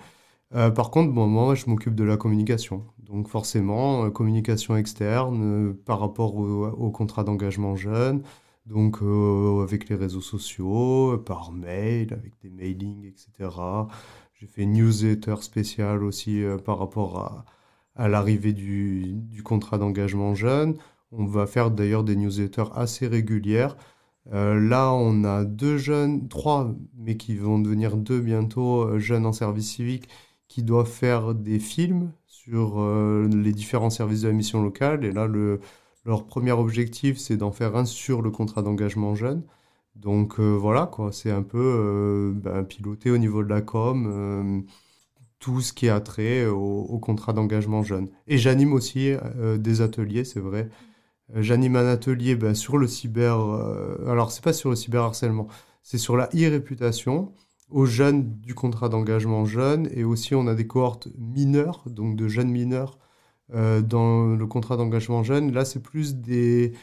Par 0.75 0.91
contre, 0.91 1.11
bon, 1.11 1.25
moi, 1.25 1.55
je 1.55 1.65
m'occupe 1.65 1.95
de 1.95 2.03
la 2.03 2.15
communication. 2.15 2.83
Donc 2.99 3.27
forcément, 3.27 4.11
communication 4.11 4.77
externe 4.77 5.73
par 5.73 5.99
rapport 5.99 6.35
au, 6.35 6.67
au 6.67 6.91
contrat 6.91 7.23
d'engagement 7.23 7.75
jeune, 7.75 8.21
donc 8.65 9.01
euh, 9.01 9.61
avec 9.63 9.89
les 9.89 9.95
réseaux 9.95 10.21
sociaux, 10.21 11.17
par 11.25 11.51
mail, 11.51 12.13
avec 12.13 12.33
des 12.41 12.49
mailings, 12.49 13.05
etc. 13.05 13.49
J'ai 14.35 14.47
fait 14.47 14.63
une 14.63 14.73
newsletter 14.73 15.35
spéciale 15.41 16.03
aussi 16.03 16.43
euh, 16.43 16.57
par 16.57 16.79
rapport 16.79 17.45
à, 17.95 18.07
l'arrivée 18.07 18.53
du, 18.53 19.43
contrat 19.43 19.77
d'engagement 19.77 20.33
jeune. 20.33 20.75
On 21.11 21.25
va 21.25 21.45
faire 21.45 21.71
d'ailleurs 21.71 22.03
des 22.03 22.15
newsletters 22.15 22.71
assez 22.73 23.07
régulières. 23.07 23.77
Euh, 24.33 24.59
là, 24.59 24.93
on 24.93 25.23
a 25.25 25.43
deux 25.45 25.77
jeunes, 25.77 26.27
trois, 26.29 26.73
mais 26.97 27.17
qui 27.17 27.35
vont 27.35 27.59
devenir 27.59 27.97
deux 27.97 28.19
bientôt, 28.21 28.97
jeunes 28.97 29.25
en 29.25 29.33
service 29.33 29.69
civique, 29.69 30.07
qui 30.47 30.63
doivent 30.63 30.89
faire 30.89 31.35
des 31.35 31.59
films 31.59 32.11
sur 32.25 32.83
les 33.27 33.51
différents 33.53 33.89
services 33.89 34.21
de 34.21 34.27
la 34.27 34.33
mission 34.33 34.61
locale. 34.61 35.05
Et 35.05 35.11
là, 35.11 35.27
le, 35.27 35.59
leur 36.05 36.25
premier 36.25 36.51
objectif, 36.51 37.17
c'est 37.17 37.37
d'en 37.37 37.51
faire 37.51 37.75
un 37.75 37.85
sur 37.85 38.21
le 38.21 38.31
contrat 38.31 38.61
d'engagement 38.61 39.15
jeune. 39.15 39.43
Donc 39.95 40.39
euh, 40.39 40.53
voilà, 40.55 40.87
quoi, 40.87 41.11
c'est 41.11 41.31
un 41.31 41.43
peu 41.43 41.59
euh, 41.59 42.31
ben, 42.33 42.63
piloté 42.63 43.11
au 43.11 43.17
niveau 43.17 43.43
de 43.43 43.49
la 43.49 43.61
com, 43.61 44.07
euh, 44.11 44.61
tout 45.39 45.61
ce 45.61 45.73
qui 45.73 45.89
a 45.89 45.99
trait 46.01 46.45
au, 46.47 46.97
contrat 46.99 47.33
d'engagement 47.33 47.83
jeune. 47.83 48.09
Et 48.27 48.37
j'anime 48.37 48.73
aussi 48.73 49.11
des 49.57 49.81
ateliers, 49.81 50.23
c'est 50.23 50.39
vrai. 50.39 50.69
J'anime 51.35 51.75
un 51.75 51.87
atelier 51.87 52.35
ben, 52.35 52.55
sur 52.55 52.77
le 52.77 52.87
cyber. 52.87 53.37
alors, 54.07 54.31
c'est 54.31 54.43
pas 54.43 54.53
sur 54.53 54.69
le 54.69 54.77
cyberharcèlement, 54.77 55.47
c'est 55.83 55.97
sur 55.97 56.15
la 56.15 56.29
e-réputation 56.33 57.33
aux 57.69 57.85
jeunes 57.85 58.39
du 58.39 58.55
contrat 58.55 58.87
d'engagement 58.87 59.45
jeune. 59.45 59.89
Et 59.93 60.05
aussi, 60.05 60.33
on 60.33 60.47
a 60.47 60.55
des 60.55 60.67
cohortes 60.67 61.09
mineures, 61.17 61.83
donc 61.87 62.15
de 62.15 62.27
jeunes 62.29 62.51
mineurs 62.51 62.97
dans 63.51 64.25
le 64.35 64.47
contrat 64.47 64.77
d'engagement 64.77 65.23
jeune. 65.23 65.51
Là, 65.53 65.65
c'est 65.65 65.81
plus 65.81 66.15
des, 66.15 66.73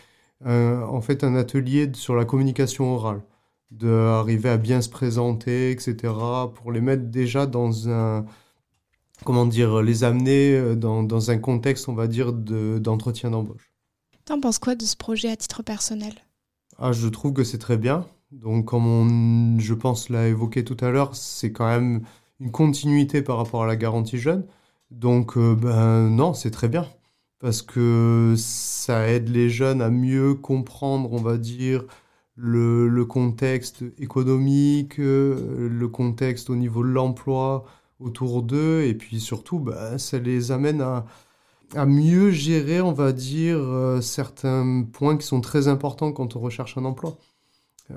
un- 0.44 0.82
en 0.82 1.00
fait 1.00 1.24
un 1.24 1.34
atelier 1.36 1.90
sur 1.94 2.14
la 2.16 2.24
communication 2.24 2.94
orale, 2.94 3.22
d'arriver 3.70 4.48
à 4.50 4.56
bien 4.58 4.80
se 4.82 4.88
présenter, 4.90 5.72
etc., 5.72 6.52
pour 6.54 6.72
les 6.72 6.80
mettre 6.80 7.04
déjà 7.04 7.46
dans 7.46 7.88
un, 7.88 8.24
comment 9.24 9.46
dire, 9.46 9.82
les 9.82 10.04
amener 10.04 10.52
euh, 10.54 10.76
dans, 10.76 11.02
dans 11.02 11.30
un 11.30 11.38
contexte, 11.38 11.88
on 11.88 11.94
va 11.94 12.06
dire, 12.06 12.32
de- 12.34 12.78
d'entretien 12.78 13.30
d'embauche. 13.30 13.72
T'en 14.24 14.40
penses 14.40 14.58
quoi 14.58 14.76
de 14.76 14.84
ce 14.86 14.96
projet 14.96 15.30
à 15.30 15.36
titre 15.36 15.62
personnel? 15.62 16.14
Ah, 16.78 16.92
je 16.92 17.08
trouve 17.08 17.32
que 17.32 17.44
c'est 17.44 17.58
très 17.58 17.76
bien. 17.76 18.06
Donc, 18.32 18.66
comme 18.66 18.86
on, 18.86 19.58
je 19.58 19.74
pense, 19.74 20.08
l'a 20.08 20.28
évoqué 20.28 20.64
tout 20.64 20.76
à 20.80 20.90
l'heure, 20.90 21.14
c'est 21.16 21.52
quand 21.52 21.66
même 21.66 22.02
une 22.40 22.50
continuité 22.50 23.22
par 23.22 23.36
rapport 23.36 23.62
à 23.64 23.66
la 23.66 23.76
garantie 23.76 24.18
jeune. 24.18 24.46
Donc, 24.90 25.36
euh, 25.36 25.54
ben 25.54 26.08
non, 26.10 26.34
c'est 26.34 26.50
très 26.50 26.68
bien. 26.68 26.86
Parce 27.38 27.62
que 27.62 28.34
ça 28.36 29.08
aide 29.08 29.28
les 29.28 29.48
jeunes 29.48 29.80
à 29.82 29.90
mieux 29.90 30.34
comprendre, 30.34 31.12
on 31.12 31.22
va 31.22 31.38
dire, 31.38 31.84
le, 32.36 33.04
contexte 33.04 33.84
économique, 33.98 34.98
euh, 35.00 35.68
le 35.70 35.88
contexte 35.88 36.50
au 36.50 36.56
niveau 36.56 36.82
de 36.82 36.88
l'emploi 36.88 37.64
autour 38.00 38.42
d'eux. 38.42 38.82
Et 38.82 38.94
puis 38.94 39.20
surtout, 39.20 39.58
ben, 39.60 39.98
ça 39.98 40.18
les 40.18 40.52
amène 40.52 40.82
à, 40.82 41.86
mieux 41.86 42.30
gérer, 42.30 42.80
on 42.80 42.92
va 42.92 43.12
dire, 43.12 43.58
euh, 43.58 44.00
certains 44.00 44.84
points 44.92 45.16
qui 45.16 45.26
sont 45.26 45.40
très 45.40 45.68
importants 45.68 46.12
quand 46.12 46.36
on 46.36 46.40
recherche 46.40 46.76
un 46.78 46.84
emploi. 46.84 47.16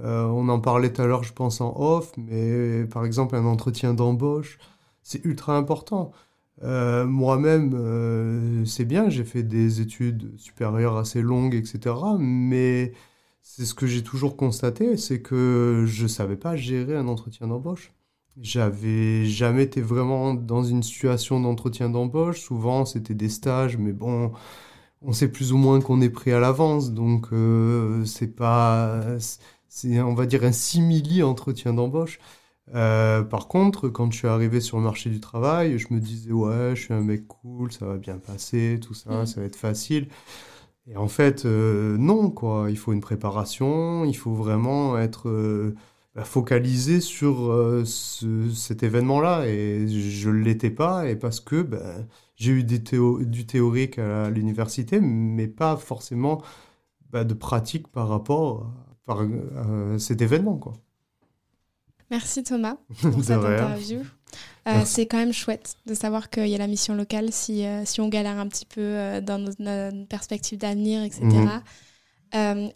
On 0.04 0.50
en 0.50 0.60
parlait 0.60 0.92
tout 0.92 1.04
à 1.04 1.06
l'heure, 1.06 1.24
je 1.24 1.34
pense, 1.34 1.62
en 1.62 1.76
off, 1.80 2.14
mais 2.18 2.86
par 2.86 3.06
exemple, 3.06 3.36
un 3.36 3.46
entretien 3.46 3.94
d'embauche, 3.94 4.58
c'est 5.04 5.24
ultra 5.24 5.56
important. 5.56 6.14
Euh, 6.62 7.06
Moi-même, 7.06 8.66
c'est 8.66 8.86
bien, 8.86 9.10
j'ai 9.10 9.24
fait 9.24 9.44
des 9.44 9.82
études 9.82 10.38
supérieures 10.39 10.98
assez 10.98 11.22
longues, 11.22 11.56
etc. 11.56 12.18
Mais 12.20 12.94
c'est 13.42 13.66
ce 13.66 13.74
que 13.74 13.88
j'ai 13.88 14.04
toujours 14.04 14.38
constaté, 14.38 14.96
c'est 14.98 15.22
que 15.22 15.84
je 15.88 16.04
ne 16.04 16.08
savais 16.08 16.38
pas 16.38 16.56
gérer 16.56 16.96
un 16.96 17.08
entretien 17.08 17.48
d'embauche. 17.48 17.94
J'avais 18.42 19.26
jamais 19.26 19.63
été 19.63 19.82
vraiment 19.82 20.34
dans 20.34 20.63
une 20.63 20.82
situation 20.84 21.39
d'entretien 21.39 21.89
d'embauche. 21.89 22.39
Souvent, 22.42 22.86
c'était 22.86 23.13
des 23.13 23.30
stages, 23.30 23.78
mais 23.78 23.92
bon, 23.94 24.32
on 25.02 25.13
sait 25.13 25.30
plus 25.32 25.54
ou 25.54 25.58
moins 25.58 25.82
qu'on 25.82 26.02
est 26.02 26.10
pris 26.10 26.32
à 26.32 26.39
l'avance. 26.39 26.92
Donc, 26.94 27.28
euh, 27.34 28.06
c'est 28.06 28.28
pas. 28.36 29.02
C'est, 29.68 30.02
on 30.02 30.13
va 30.16 30.26
dire, 30.26 30.44
un 30.44 30.52
simili 30.52 31.24
entretien 31.24 31.74
d'embauche. 31.74 32.20
Euh, 32.76 33.23
par 33.23 33.47
contre, 33.47 33.89
quand 33.89 34.12
je 34.12 34.17
suis 34.19 34.28
arrivé 34.28 34.62
sur 34.62 34.78
le 34.78 34.84
marché 34.84 35.10
du 35.10 35.19
travail, 35.19 35.78
je 35.78 35.93
me 35.93 35.99
disais, 35.99 36.32
ouais, 36.32 36.76
je 36.76 36.82
suis 36.84 36.93
un 36.93 37.02
mec 37.02 37.28
cool, 37.28 37.71
ça 37.71 37.86
va 37.86 37.97
bien 37.97 38.17
passer, 38.17 38.80
tout 38.82 38.93
ça, 38.93 39.23
Mm. 39.23 39.26
ça 39.26 39.41
va 39.41 39.47
être 39.47 39.56
facile. 39.58 40.08
Et 40.88 40.97
en 40.97 41.08
fait, 41.08 41.45
euh, 41.45 41.97
non, 41.97 42.30
quoi. 42.32 42.67
Il 42.69 42.78
faut 42.78 42.93
une 42.93 43.02
préparation, 43.02 44.06
il 44.06 44.15
faut 44.15 44.34
vraiment 44.34 44.97
être 44.99 45.30
euh, 45.30 45.76
bah, 46.15 46.23
focalisé 46.26 47.02
sur 47.02 47.52
ce- 47.86 48.49
cet 48.52 48.84
événement-là. 48.84 49.47
Et 49.47 49.88
je 49.88 50.30
ne 50.30 50.36
l'étais 50.43 50.71
pas, 50.71 51.08
et 51.10 51.15
parce 51.15 51.39
que 51.39 51.62
ben, 51.62 52.08
j'ai 52.36 52.52
eu 52.54 52.63
des 52.63 52.84
théo- 52.84 53.23
du 53.23 53.45
théorique 53.45 53.99
à 53.99 54.30
l'université, 54.30 54.99
mais 55.02 55.47
pas 55.47 55.78
forcément 55.78 56.41
bah, 57.12 57.23
de 57.23 57.34
pratique 57.34 57.88
par 57.89 58.10
rapport 58.10 58.63
à, 58.63 58.95
par- 59.06 59.21
à 59.21 59.99
cet 59.99 60.21
événement, 60.21 60.58
quoi. 60.58 60.73
Merci 62.13 62.43
Thomas 62.43 62.78
pour 63.02 63.23
cette 63.23 63.41
rien. 63.41 63.56
interview. 63.56 64.02
Euh, 64.67 64.82
c'est 64.86 65.08
quand 65.08 65.17
même 65.17 65.34
chouette 65.34 65.78
de 65.88 65.95
savoir 65.95 66.30
qu'il 66.30 66.47
y 66.47 66.54
a 66.54 66.60
la 66.60 66.67
mission 66.67 66.93
locale 66.93 67.30
si, 67.32 67.65
euh, 67.65 67.86
si 67.86 68.02
on 68.02 68.08
galère 68.08 68.38
un 68.38 68.47
petit 68.47 68.67
peu 68.67 68.82
euh, 68.82 69.19
dans 69.19 69.39
notre, 69.39 69.60
notre 69.60 70.08
perspective 70.08 70.60
d'avenir, 70.60 71.04
etc. 71.04 71.23
Mhm. 71.26 71.62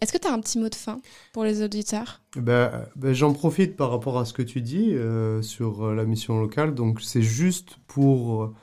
Est-ce 0.00 0.12
que 0.12 0.18
tu 0.18 0.26
as 0.26 0.32
un 0.32 0.40
petit 0.40 0.58
mot 0.58 0.68
de 0.68 0.74
fin 0.74 1.00
pour 1.32 1.44
les 1.44 1.62
auditeurs? 1.62 2.20
Ben, 2.36 2.86
ben, 2.96 3.12
j'en 3.12 3.32
profite 3.32 3.76
par 3.76 3.90
rapport 3.90 4.18
à 4.18 4.24
ce 4.24 4.32
que 4.32 4.42
tu 4.42 4.60
dis 4.60 4.94
sur 5.42 5.92
la 5.92 6.04
mission 6.04 6.40
locale. 6.40 6.74
Donc, 6.74 7.00
c'est 7.00 7.22
juste 7.22 7.76
pour 7.88 8.54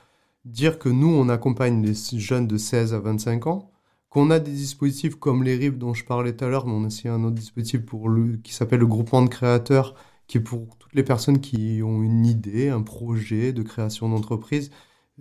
dire 0.46 0.78
que 0.78 0.88
nous, 0.88 1.08
on 1.08 1.28
accompagne 1.28 1.84
les 1.84 1.94
jeunes 2.18 2.46
de 2.46 2.56
16 2.56 2.94
à 2.94 2.98
25 2.98 3.46
ans, 3.46 3.70
qu'on 4.08 4.30
a 4.30 4.38
des 4.38 4.52
dispositifs 4.52 5.16
comme 5.16 5.44
les 5.44 5.56
RIP 5.56 5.76
dont 5.76 5.92
je 5.92 6.02
parlais 6.06 6.34
tout 6.34 6.46
à 6.46 6.48
l'heure, 6.48 6.66
mais 6.66 6.72
on 6.72 6.84
a 6.84 6.86
aussi 6.86 7.08
un 7.08 7.22
autre 7.24 7.34
dispositif 7.34 7.84
pour 7.84 8.08
le, 8.08 8.38
qui 8.38 8.54
s'appelle 8.54 8.80
le 8.80 8.86
groupement 8.86 9.20
de 9.20 9.28
créateurs, 9.28 9.94
qui 10.26 10.38
est 10.38 10.40
pour 10.40 10.76
toutes 10.78 10.94
les 10.94 11.02
personnes 11.02 11.40
qui 11.40 11.80
ont 11.82 12.02
une 12.02 12.26
idée, 12.26 12.68
un 12.68 12.82
projet 12.82 13.52
de 13.52 13.62
création 13.62 14.08
d'entreprise. 14.08 14.70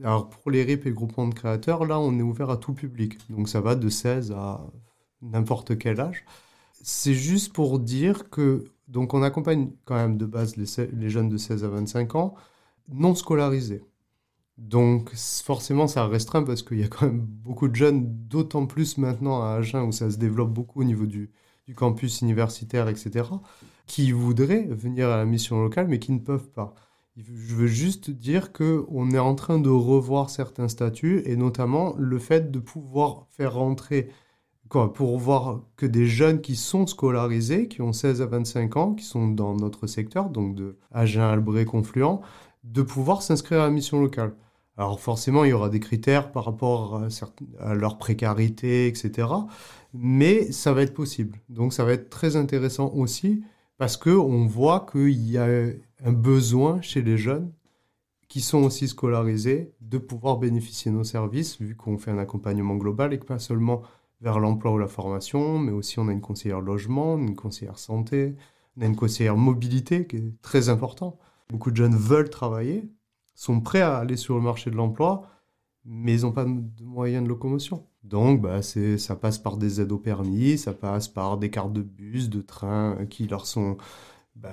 Alors, 0.03 0.29
pour 0.29 0.51
les 0.51 0.63
RIP 0.63 0.85
et 0.85 0.89
le 0.89 0.95
groupement 0.95 1.27
de 1.27 1.33
créateurs, 1.33 1.85
là, 1.85 1.99
on 1.99 2.17
est 2.17 2.23
ouvert 2.23 2.49
à 2.49 2.57
tout 2.57 2.73
public. 2.73 3.17
Donc, 3.29 3.47
ça 3.49 3.61
va 3.61 3.75
de 3.75 3.89
16 3.89 4.31
à 4.31 4.65
n'importe 5.21 5.77
quel 5.77 5.99
âge. 5.99 6.25
C'est 6.73 7.13
juste 7.13 7.53
pour 7.53 7.79
dire 7.79 8.29
que 8.29 8.65
donc 8.87 9.13
on 9.13 9.23
accompagne 9.23 9.71
quand 9.85 9.95
même 9.95 10.17
de 10.17 10.25
base 10.25 10.55
les, 10.57 11.09
jeunes 11.09 11.29
de 11.29 11.37
16 11.37 11.63
à 11.63 11.69
25 11.69 12.15
ans 12.15 12.35
non 12.89 13.15
scolarisés. 13.15 13.83
Donc 14.57 15.13
forcément 15.15 15.87
ça 15.87 16.07
restreint 16.07 16.43
parce 16.43 16.61
qu'il 16.61 16.79
y 16.79 16.83
a 16.83 16.87
quand 16.87 17.07
même 17.07 17.21
beaucoup 17.21 17.67
de 17.67 17.75
jeunes, 17.75 18.05
d'autant 18.27 18.65
plus 18.67 18.97
maintenant 18.97 19.41
à 19.41 19.55
Agen 19.55 19.81
où 19.87 19.91
ça 19.91 20.09
se 20.11 20.17
développe 20.17 20.53
beaucoup 20.53 20.81
au 20.81 20.83
niveau 20.83 21.05
du 21.05 21.31
campus 21.75 22.21
universitaire, 22.21 22.87
etc., 22.87 23.23
qui 23.88 24.12
voudraient 24.12 24.67
venir 24.69 25.10
à 25.10 25.17
la 25.17 25.26
mission 25.26 25.62
locale 25.62 25.88
mais 25.88 26.00
qui 26.00 26.12
ne 26.12 26.19
peuvent 26.19 26.50
pas. 26.50 26.74
Je 27.17 27.56
veux 27.56 27.67
juste 27.67 28.12
dire 28.12 28.52
qu'on 28.52 29.12
est 29.12 29.19
en 29.19 29.36
train 29.36 29.58
de 29.58 29.69
revoir 29.69 30.30
certains 30.30 30.67
statuts 30.67 31.21
et 31.26 31.38
notamment 31.38 31.95
le 31.98 32.19
fait 32.19 32.52
de 32.52 32.60
pouvoir 32.60 33.28
faire 33.32 33.54
rentrer 33.54 34.10
pour 34.67 35.17
voir 35.17 35.62
que 35.78 35.86
des 35.86 36.08
jeunes 36.08 36.41
qui 36.41 36.56
sont 36.56 36.88
scolarisés, 36.88 37.67
qui 37.67 37.82
ont 37.82 37.93
16 37.93 38.21
à 38.21 38.26
25 38.26 38.78
ans, 38.78 38.93
qui 38.93 39.06
sont 39.06 39.28
dans 39.30 39.56
notre 39.56 39.88
secteur, 39.88 40.30
donc 40.30 40.56
de 40.56 40.78
Agen, 40.91 41.21
Albret, 41.21 41.65
Confluent, 41.65 42.19
de 42.63 42.82
pouvoir 42.82 43.21
s'inscrire 43.21 43.62
à 43.62 43.65
la 43.65 43.71
mission 43.71 44.02
locale. 44.02 44.34
Alors 44.78 45.00
forcément, 45.00 45.45
il 45.45 45.52
y 45.52 45.54
aura 45.54 45.69
des 45.69 45.80
critères 45.80 46.32
par 46.32 46.43
rapport 46.43 47.02
à 47.60 47.74
leur 47.76 47.98
précarité, 47.98 48.88
etc. 48.88 49.30
Mais 49.93 50.52
ça 50.52 50.74
va 50.74 50.82
être 50.82 50.93
possible. 50.93 51.39
Donc 51.48 51.71
ça 51.71 51.86
va 51.86 51.93
être 51.93 52.10
très 52.10 52.36
intéressant 52.36 52.91
aussi 52.93 53.43
parce 53.77 53.97
qu'on 53.97 54.45
voit 54.45 54.85
qu'il 54.91 55.29
y 55.29 55.38
a 55.38 55.45
un 56.03 56.13
besoin 56.13 56.81
chez 56.81 57.01
les 57.01 57.17
jeunes 57.17 57.51
qui 58.27 58.41
sont 58.41 58.63
aussi 58.63 58.88
scolarisés 58.88 59.73
de 59.81 59.97
pouvoir 59.97 60.38
bénéficier 60.38 60.91
de 60.91 60.97
nos 60.97 61.03
services, 61.03 61.61
vu 61.61 61.75
qu'on 61.75 61.97
fait 61.97 62.11
un 62.11 62.17
accompagnement 62.17 62.75
global 62.75 63.13
et 63.13 63.19
que 63.19 63.25
pas 63.25 63.39
seulement 63.39 63.83
vers 64.21 64.39
l'emploi 64.39 64.71
ou 64.71 64.77
la 64.77 64.88
formation, 64.88 65.59
mais 65.59 65.71
aussi 65.71 65.99
on 65.99 66.07
a 66.07 66.11
une 66.11 66.21
conseillère 66.21 66.61
logement, 66.61 67.17
une 67.17 67.35
conseillère 67.35 67.77
santé, 67.77 68.35
on 68.77 68.81
a 68.81 68.85
une 68.85 68.95
conseillère 68.95 69.38
mobilité 69.38 70.07
qui 70.07 70.17
est 70.17 70.41
très 70.41 70.69
important. 70.69 71.19
Beaucoup 71.49 71.71
de 71.71 71.75
jeunes 71.75 71.95
veulent 71.95 72.29
travailler, 72.29 72.89
sont 73.35 73.61
prêts 73.61 73.81
à 73.81 73.97
aller 73.97 74.17
sur 74.17 74.35
le 74.35 74.41
marché 74.41 74.71
de 74.71 74.75
l'emploi, 74.75 75.27
mais 75.86 76.15
ils 76.15 76.21
n'ont 76.21 76.32
pas 76.32 76.45
de 76.45 76.84
moyens 76.84 77.24
de 77.24 77.30
locomotion. 77.30 77.86
Donc 78.04 78.41
bah, 78.41 78.62
c'est, 78.62 78.98
ça 78.98 79.15
passe 79.15 79.38
par 79.38 79.58
des 79.58 79.82
aides 79.82 79.91
au 79.91 80.00
permis, 80.00 80.58
ça 80.58 80.74
passe 80.74 81.08
par 81.08 81.38
des 81.38 81.50
cartes 81.50 81.74
de 81.74 81.82
bus, 81.82 82.30
de 82.30 82.41
train 82.41 82.98
euh, 83.00 83.06
qui 83.06 83.28
leur 83.28 83.45
sont, 83.45 83.78
bah, 84.36 84.50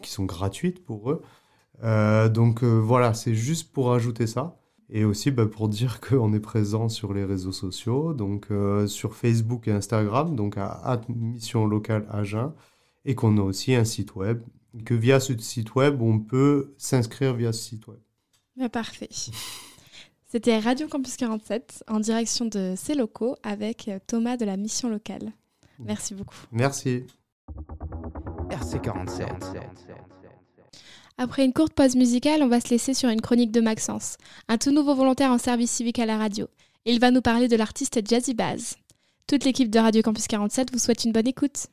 qui 0.00 0.10
sont 0.10 0.24
gratuites 0.24 0.84
pour 0.84 1.10
eux. 1.10 1.22
Euh, 1.84 2.28
donc 2.28 2.62
euh, 2.62 2.78
voilà, 2.78 3.14
c'est 3.14 3.34
juste 3.34 3.72
pour 3.72 3.92
ajouter 3.92 4.26
ça. 4.26 4.58
Et 4.90 5.04
aussi 5.04 5.30
bah, 5.30 5.46
pour 5.46 5.68
dire 5.68 6.00
qu'on 6.08 6.32
est 6.32 6.40
présent 6.40 6.88
sur 6.88 7.14
les 7.14 7.24
réseaux 7.24 7.52
sociaux, 7.52 8.14
donc 8.14 8.48
euh, 8.50 8.86
sur 8.86 9.16
Facebook 9.16 9.68
et 9.68 9.72
Instagram, 9.72 10.36
donc 10.36 10.56
à, 10.58 11.00
Mission 11.08 11.66
Locale 11.66 12.06
Agen, 12.10 12.52
et 13.04 13.14
qu'on 13.14 13.38
a 13.38 13.42
aussi 13.42 13.74
un 13.74 13.84
site 13.84 14.14
web, 14.14 14.42
que 14.84 14.94
via 14.94 15.20
ce 15.20 15.36
site 15.38 15.74
web, 15.74 16.00
on 16.02 16.18
peut 16.20 16.74
s'inscrire 16.78 17.34
via 17.34 17.52
ce 17.52 17.62
site 17.62 17.86
web. 17.86 18.00
Bah, 18.56 18.68
Parfait. 18.68 19.08
C'était 20.32 20.58
Radio 20.58 20.88
Campus 20.88 21.18
47 21.18 21.84
en 21.88 22.00
direction 22.00 22.46
de 22.46 22.72
ses 22.74 22.94
locaux 22.94 23.36
avec 23.42 23.88
euh, 23.88 23.98
Thomas 24.06 24.38
de 24.38 24.46
la 24.46 24.56
mission 24.56 24.88
locale. 24.88 25.30
Merci 25.78 26.14
beaucoup. 26.14 26.34
Merci. 26.50 27.04
RC47. 28.48 29.26
Après 31.18 31.44
une 31.44 31.52
courte 31.52 31.74
pause 31.74 31.96
musicale, 31.96 32.42
on 32.42 32.48
va 32.48 32.62
se 32.62 32.70
laisser 32.70 32.94
sur 32.94 33.10
une 33.10 33.20
chronique 33.20 33.52
de 33.52 33.60
Maxence, 33.60 34.16
un 34.48 34.56
tout 34.56 34.70
nouveau 34.70 34.94
volontaire 34.94 35.32
en 35.32 35.36
service 35.36 35.70
civique 35.70 35.98
à 35.98 36.06
la 36.06 36.16
radio. 36.16 36.48
Il 36.86 36.98
va 36.98 37.10
nous 37.10 37.20
parler 37.20 37.46
de 37.46 37.56
l'artiste 37.56 38.00
Jazzy 38.02 38.32
Baz. 38.32 38.76
Toute 39.26 39.44
l'équipe 39.44 39.68
de 39.68 39.80
Radio 39.80 40.00
Campus 40.00 40.28
47 40.28 40.72
vous 40.72 40.78
souhaite 40.78 41.04
une 41.04 41.12
bonne 41.12 41.28
écoute. 41.28 41.66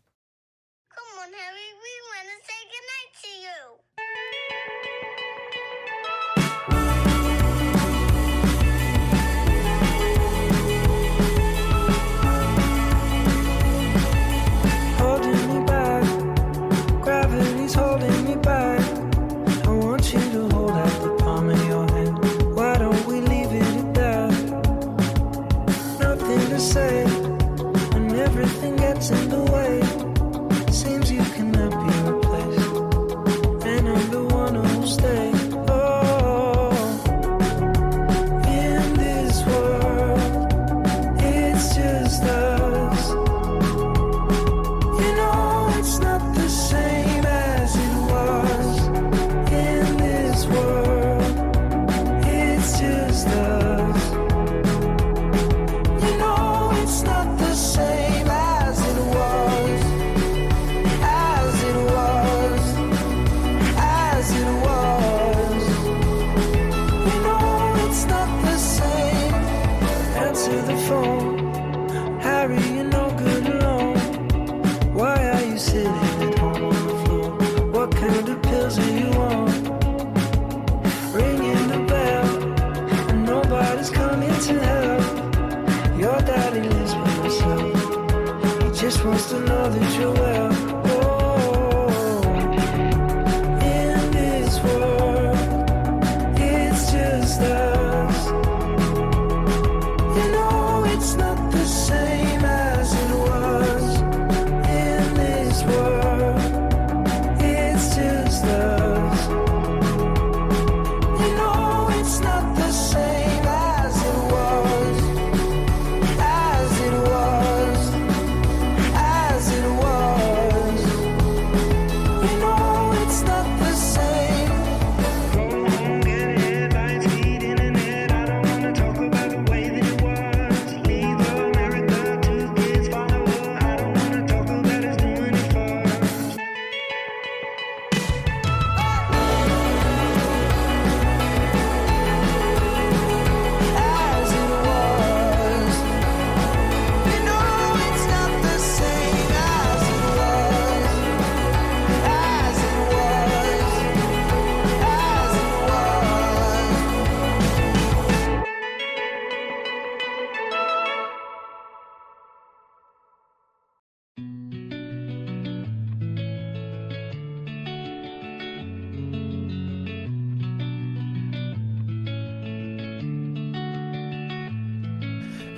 The 101.52 101.66
same 101.66 101.99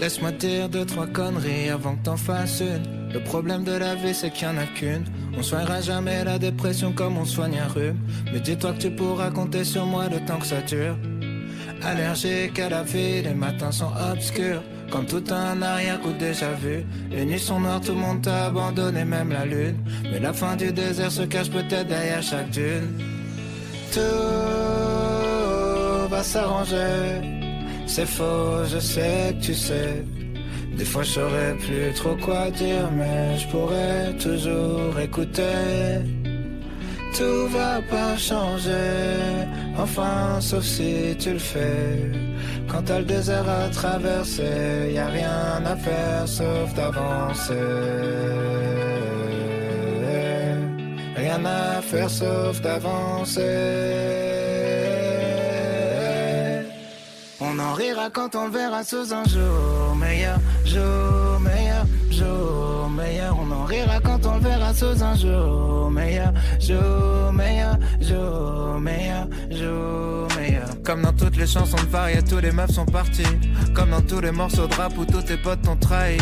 Laisse-moi 0.01 0.31
dire 0.31 0.67
deux, 0.67 0.83
trois 0.83 1.05
conneries 1.05 1.69
avant 1.69 1.95
que 1.95 2.05
t'en 2.05 2.17
fasses 2.17 2.61
une. 2.61 3.13
Le 3.13 3.19
problème 3.19 3.63
de 3.63 3.73
la 3.73 3.93
vie, 3.93 4.15
c'est 4.15 4.31
qu'il 4.31 4.47
y 4.47 4.49
en 4.49 4.57
a 4.57 4.65
qu'une. 4.65 5.03
On 5.37 5.43
soignera 5.43 5.79
jamais 5.79 6.23
la 6.23 6.39
dépression 6.39 6.91
comme 6.91 7.19
on 7.19 7.25
soigne 7.25 7.59
un 7.59 7.67
rhume. 7.67 7.99
Mais 8.33 8.39
dis-toi 8.39 8.73
que 8.73 8.79
tu 8.79 8.89
pourras 8.89 9.29
compter 9.29 9.63
sur 9.63 9.85
moi 9.85 10.09
le 10.09 10.19
temps 10.25 10.39
que 10.39 10.47
ça 10.47 10.59
dure. 10.61 10.97
Allergique 11.83 12.57
à 12.57 12.69
la 12.69 12.81
vie, 12.81 13.21
les 13.21 13.35
matins 13.35 13.71
sont 13.71 13.91
obscurs. 14.11 14.63
Comme 14.89 15.05
tout 15.05 15.23
un 15.29 15.61
arrière-coup 15.61 16.13
déjà 16.13 16.51
vu. 16.53 16.83
Les 17.11 17.23
nuits 17.23 17.37
sont 17.37 17.59
noires, 17.59 17.79
tout 17.79 17.91
le 17.91 17.99
monde 17.99 18.23
t'a 18.23 18.45
abandonné, 18.45 19.05
même 19.05 19.31
la 19.31 19.45
lune. 19.45 19.77
Mais 20.11 20.19
la 20.19 20.33
fin 20.33 20.55
du 20.55 20.71
désert 20.71 21.11
se 21.11 21.21
cache 21.21 21.51
peut-être 21.51 21.87
derrière 21.87 22.23
chaque 22.23 22.49
dune. 22.49 22.97
Tout 23.93 23.99
va 26.09 26.23
s'arranger. 26.23 27.40
C'est 27.93 28.05
faux, 28.05 28.63
je 28.73 28.79
sais 28.79 29.35
que 29.35 29.43
tu 29.47 29.53
sais. 29.53 30.05
Des 30.77 30.85
fois 30.85 31.03
je 31.03 31.11
saurais 31.17 31.53
plus 31.55 31.91
trop 31.93 32.15
quoi 32.15 32.49
dire, 32.51 32.89
mais 32.99 33.37
je 33.37 33.45
pourrais 33.49 34.13
toujours 34.17 34.97
écouter. 34.97 35.99
Tout 37.17 37.47
va 37.49 37.81
pas 37.89 38.15
changer, 38.15 38.93
enfin 39.77 40.39
sauf 40.39 40.63
si 40.63 41.17
tu 41.19 41.33
le 41.33 41.39
fais. 41.39 42.11
Quand 42.69 42.81
t'as 42.85 42.99
le 42.99 43.03
désert 43.03 43.49
à 43.49 43.67
traverser, 43.67 44.93
y 44.93 44.97
a 44.97 45.07
rien 45.07 45.61
à 45.73 45.75
faire 45.75 46.25
sauf 46.25 46.73
d'avancer. 46.73 47.53
Rien 51.17 51.41
à 51.43 51.81
faire 51.81 52.09
sauf 52.09 52.61
d'avancer. 52.61 54.20
On 57.53 57.59
en 57.59 57.73
rira 57.73 58.09
quand 58.09 58.33
on 58.35 58.45
le 58.45 58.51
verra 58.51 58.81
sous 58.81 59.13
un 59.13 59.25
jour 59.25 59.93
meilleur, 59.97 60.37
jour 60.63 61.37
meilleur, 61.41 61.85
jour 62.09 62.89
meilleur. 62.89 63.37
On 63.37 63.51
en 63.51 63.65
rira 63.65 63.99
quand 63.99 64.25
on 64.25 64.35
le 64.35 64.39
verra 64.39 64.73
sous 64.73 65.03
un 65.03 65.15
jour 65.15 65.91
meilleur, 65.91 66.31
jour 66.61 67.33
meilleur, 67.33 67.75
jour. 67.99 68.40
Comme 70.91 71.03
dans 71.03 71.13
toutes 71.13 71.37
les 71.37 71.47
chansons 71.47 71.77
de 71.77 71.89
Faria, 71.89 72.21
tous 72.21 72.39
les 72.39 72.51
meufs 72.51 72.71
sont 72.71 72.85
partis. 72.85 73.23
Comme 73.73 73.91
dans 73.91 74.01
tous 74.01 74.19
les 74.19 74.31
morceaux 74.31 74.67
de 74.67 74.73
rap 74.73 74.91
où 74.97 75.05
tous 75.05 75.21
tes 75.21 75.37
potes 75.37 75.61
t'ont 75.61 75.77
trahi. 75.77 76.17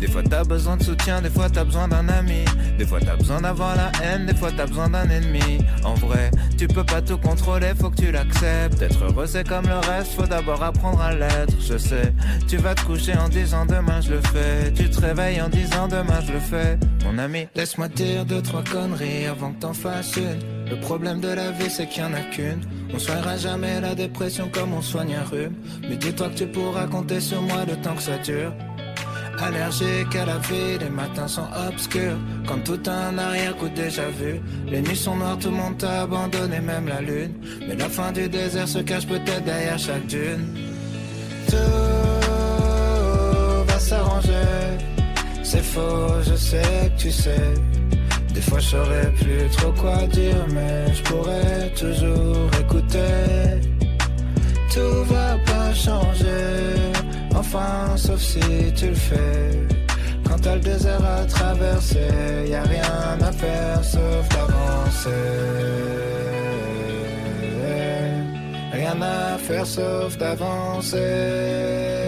Des 0.00 0.06
fois 0.06 0.22
t'as 0.22 0.44
besoin 0.44 0.78
de 0.78 0.82
soutien, 0.82 1.20
des 1.20 1.28
fois 1.28 1.50
t'as 1.50 1.62
besoin 1.62 1.88
d'un 1.88 2.08
ami. 2.08 2.46
Des 2.78 2.86
fois 2.86 3.00
t'as 3.04 3.16
besoin 3.16 3.42
d'avoir 3.42 3.76
la 3.76 3.92
haine, 4.02 4.24
des 4.24 4.34
fois 4.34 4.50
t'as 4.50 4.64
besoin 4.64 4.88
d'un 4.88 5.10
ennemi. 5.10 5.58
En 5.84 5.92
vrai, 5.92 6.30
tu 6.56 6.66
peux 6.66 6.84
pas 6.84 7.02
tout 7.02 7.18
contrôler, 7.18 7.72
faut 7.78 7.90
que 7.90 8.00
tu 8.00 8.12
l'acceptes. 8.12 8.80
Être 8.80 9.04
heureux 9.04 9.26
c'est 9.26 9.46
comme 9.46 9.66
le 9.66 9.76
reste, 9.76 10.14
faut 10.14 10.26
d'abord 10.26 10.62
apprendre 10.62 11.02
à 11.02 11.14
l'être. 11.14 11.52
Je 11.60 11.76
sais, 11.76 12.14
tu 12.48 12.56
vas 12.56 12.74
te 12.74 12.80
coucher 12.80 13.18
en 13.18 13.28
disant 13.28 13.66
demain 13.66 14.00
je 14.00 14.12
le 14.12 14.22
fais. 14.32 14.72
Tu 14.72 14.88
te 14.88 15.02
réveilles 15.02 15.42
en 15.42 15.50
disant 15.50 15.86
demain 15.86 16.20
je 16.26 16.32
le 16.32 16.40
fais. 16.40 16.78
Mon 17.04 17.18
ami, 17.18 17.46
laisse-moi 17.54 17.88
dire 17.88 18.24
deux, 18.24 18.40
trois 18.40 18.64
conneries 18.64 19.26
avant 19.26 19.52
que 19.52 19.60
t'en 19.60 19.74
fasses 19.74 20.16
une. 20.16 20.40
Le 20.70 20.80
problème 20.80 21.20
de 21.20 21.28
la 21.28 21.50
vie 21.50 21.68
c'est 21.68 21.86
qu'il 21.86 22.02
y 22.02 22.06
en 22.06 22.14
a 22.14 22.22
qu'une. 22.22 22.60
On 22.92 22.98
soignera 22.98 23.36
jamais 23.36 23.80
la 23.80 23.94
dépression 23.94 24.48
comme 24.50 24.72
on 24.72 24.80
soigne 24.80 25.14
un 25.14 25.24
rhume. 25.24 25.54
Mais 25.88 25.96
dis-toi 25.96 26.30
que 26.30 26.38
tu 26.38 26.46
pourras 26.46 26.86
compter 26.86 27.20
sur 27.20 27.42
moi 27.42 27.64
le 27.68 27.76
temps 27.76 27.94
que 27.94 28.02
ça 28.02 28.16
dure. 28.18 28.52
Allergique 29.38 30.14
à 30.16 30.24
la 30.24 30.38
vie, 30.38 30.78
les 30.80 30.88
matins 30.88 31.28
sont 31.28 31.48
obscurs. 31.68 32.16
Comme 32.46 32.62
tout 32.62 32.80
un 32.86 33.18
arrière-coup 33.18 33.68
déjà 33.68 34.08
vu. 34.08 34.40
Les 34.66 34.80
nuits 34.80 34.96
sont 34.96 35.16
noires, 35.16 35.38
tout 35.38 35.50
le 35.50 35.56
monde 35.56 35.76
t'a 35.76 36.02
abandonné, 36.02 36.60
même 36.60 36.88
la 36.88 37.00
lune. 37.00 37.34
Mais 37.68 37.74
la 37.74 37.88
fin 37.88 38.12
du 38.12 38.28
désert 38.28 38.68
se 38.68 38.78
cache 38.78 39.06
peut-être 39.06 39.44
derrière 39.44 39.78
chaque 39.78 40.06
dune. 40.06 40.56
Tout 41.48 41.56
va 43.66 43.78
s'arranger. 43.78 44.93
C'est 45.44 45.62
faux, 45.62 46.22
je 46.26 46.34
sais 46.34 46.90
que 46.96 47.02
tu 47.02 47.10
sais. 47.12 47.54
Des 48.32 48.40
fois 48.40 48.58
je 48.58 48.68
saurais 48.68 49.10
plus 49.20 49.48
trop 49.56 49.72
quoi 49.72 49.98
dire, 50.06 50.44
mais 50.54 50.92
je 50.92 51.02
pourrais 51.02 51.70
toujours 51.76 52.50
écouter. 52.62 53.60
Tout 54.72 55.04
va 55.04 55.36
pas 55.46 55.72
changer, 55.72 56.74
enfin 57.34 57.96
sauf 57.96 58.20
si 58.20 58.40
tu 58.74 58.88
le 58.88 58.94
fais. 58.94 59.50
Quand 60.26 60.38
t'as 60.40 60.54
le 60.54 60.60
désert 60.60 61.04
à 61.04 61.24
traverser, 61.26 62.48
y 62.48 62.54
a 62.54 62.62
rien 62.62 63.18
à 63.20 63.30
faire 63.30 63.84
sauf 63.84 64.28
d'avancer. 64.34 65.10
Rien 68.72 68.96
à 69.02 69.38
faire 69.38 69.66
sauf 69.66 70.16
d'avancer. 70.16 72.03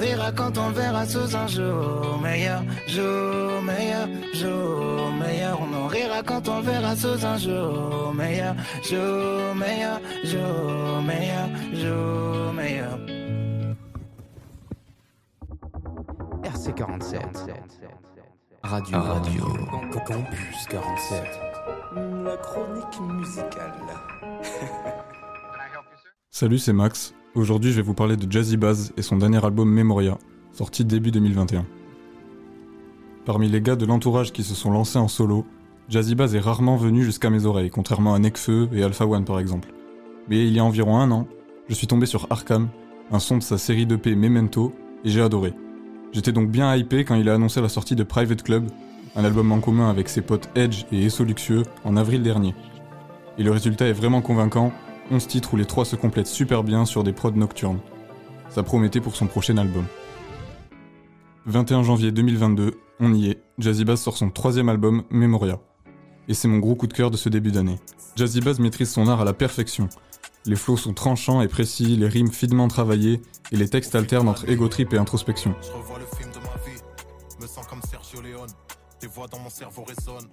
Rira 0.00 0.32
quand 0.32 0.56
on 0.56 0.68
le 0.68 0.74
verra 0.74 1.06
sous 1.06 1.36
un 1.36 1.46
jour 1.46 2.18
meilleur, 2.22 2.62
jour 2.88 3.62
meilleur, 3.62 4.08
jour 4.34 5.12
meilleur. 5.12 5.60
On 5.60 5.74
en 5.74 5.86
rira 5.86 6.22
quand 6.22 6.48
on 6.48 6.56
le 6.58 6.64
verra 6.64 6.96
sous 6.96 7.24
un 7.24 7.36
jour 7.36 8.14
meilleur, 8.14 8.54
jour 8.82 9.54
meilleur, 9.54 10.00
jour 10.24 11.02
meilleur, 11.02 11.48
jour 11.74 12.52
meilleur. 12.54 12.98
RC47. 16.44 17.20
Radio. 18.62 18.98
Radio. 19.00 19.44
Campus 20.06 20.66
47. 20.70 21.24
La 22.24 22.36
chronique 22.38 23.00
musicale. 23.00 23.72
Salut, 26.30 26.58
c'est 26.58 26.72
Max. 26.72 27.14
Aujourd'hui, 27.36 27.70
je 27.70 27.76
vais 27.76 27.82
vous 27.82 27.94
parler 27.94 28.16
de 28.16 28.30
Jazzy 28.30 28.56
Baz 28.56 28.92
et 28.96 29.02
son 29.02 29.16
dernier 29.16 29.44
album 29.44 29.70
Memoria, 29.70 30.18
sorti 30.52 30.84
début 30.84 31.12
2021. 31.12 31.64
Parmi 33.24 33.48
les 33.48 33.60
gars 33.60 33.76
de 33.76 33.86
l'entourage 33.86 34.32
qui 34.32 34.42
se 34.42 34.56
sont 34.56 34.72
lancés 34.72 34.98
en 34.98 35.06
solo, 35.06 35.46
Jazzy 35.88 36.16
Baz 36.16 36.34
est 36.34 36.40
rarement 36.40 36.76
venu 36.76 37.04
jusqu'à 37.04 37.30
mes 37.30 37.46
oreilles, 37.46 37.70
contrairement 37.70 38.14
à 38.14 38.18
Nekfeu 38.18 38.68
et 38.72 38.82
Alpha 38.82 39.06
One 39.06 39.24
par 39.24 39.38
exemple. 39.38 39.72
Mais 40.28 40.44
il 40.44 40.52
y 40.52 40.58
a 40.58 40.64
environ 40.64 40.98
un 40.98 41.08
an, 41.12 41.28
je 41.68 41.74
suis 41.74 41.86
tombé 41.86 42.06
sur 42.06 42.26
Arkham, 42.30 42.68
un 43.12 43.20
son 43.20 43.38
de 43.38 43.44
sa 43.44 43.58
série 43.58 43.86
d'EP 43.86 44.16
Memento, 44.16 44.72
et 45.04 45.10
j'ai 45.10 45.22
adoré. 45.22 45.54
J'étais 46.10 46.32
donc 46.32 46.50
bien 46.50 46.74
hypé 46.74 47.04
quand 47.04 47.14
il 47.14 47.28
a 47.28 47.34
annoncé 47.34 47.60
la 47.60 47.68
sortie 47.68 47.94
de 47.94 48.02
Private 48.02 48.42
Club, 48.42 48.68
un 49.14 49.24
album 49.24 49.52
en 49.52 49.60
commun 49.60 49.88
avec 49.88 50.08
ses 50.08 50.22
potes 50.22 50.50
Edge 50.56 50.84
et 50.90 51.04
Esso 51.04 51.22
Luxueux, 51.22 51.62
en 51.84 51.96
avril 51.96 52.24
dernier. 52.24 52.56
Et 53.38 53.44
le 53.44 53.52
résultat 53.52 53.86
est 53.86 53.92
vraiment 53.92 54.20
convaincant, 54.20 54.72
11 55.10 55.26
titres 55.26 55.54
où 55.54 55.56
les 55.56 55.64
trois 55.64 55.84
se 55.84 55.96
complètent 55.96 56.28
super 56.28 56.62
bien 56.62 56.84
sur 56.84 57.02
des 57.02 57.12
prods 57.12 57.32
nocturnes. 57.32 57.80
Ça 58.48 58.62
promettait 58.62 59.00
pour 59.00 59.16
son 59.16 59.26
prochain 59.26 59.56
album. 59.56 59.84
21 61.46 61.82
janvier 61.82 62.12
2022, 62.12 62.74
on 63.00 63.12
y 63.14 63.30
est, 63.30 63.42
Jazzy 63.58 63.84
Bass 63.84 64.02
sort 64.02 64.16
son 64.16 64.30
troisième 64.30 64.68
album, 64.68 65.02
Memoria. 65.10 65.58
Et 66.28 66.34
c'est 66.34 66.48
mon 66.48 66.58
gros 66.58 66.76
coup 66.76 66.86
de 66.86 66.92
cœur 66.92 67.10
de 67.10 67.16
ce 67.16 67.28
début 67.28 67.50
d'année. 67.50 67.78
Jazzy 68.14 68.40
Bass 68.40 68.58
maîtrise 68.58 68.90
son 68.90 69.08
art 69.08 69.20
à 69.20 69.24
la 69.24 69.32
perfection. 69.32 69.88
Les 70.46 70.56
flots 70.56 70.76
sont 70.76 70.94
tranchants 70.94 71.42
et 71.42 71.48
précis, 71.48 71.96
les 71.96 72.06
rimes 72.08 72.30
finement 72.30 72.68
travaillées, 72.68 73.20
et 73.52 73.56
les 73.56 73.68
textes 73.68 73.94
alternent 73.94 74.28
entre 74.28 74.48
ego 74.48 74.68
trip 74.68 74.92
et 74.92 74.98
introspection. 74.98 75.54
Je 75.60 75.72
revois 75.72 75.98
le 75.98 76.06
film 76.16 76.30
de 76.30 76.38
ma 76.38 76.54
vie, 76.64 76.80
me 77.40 77.46
sens 77.46 77.66
comme 77.66 77.80
Sergio 77.82 78.20
Leone. 78.20 78.50
Des 79.00 79.06
voix 79.06 79.26
dans 79.26 79.38
mon 79.38 79.50
cerveau 79.50 79.84
résonnent. 79.84 80.28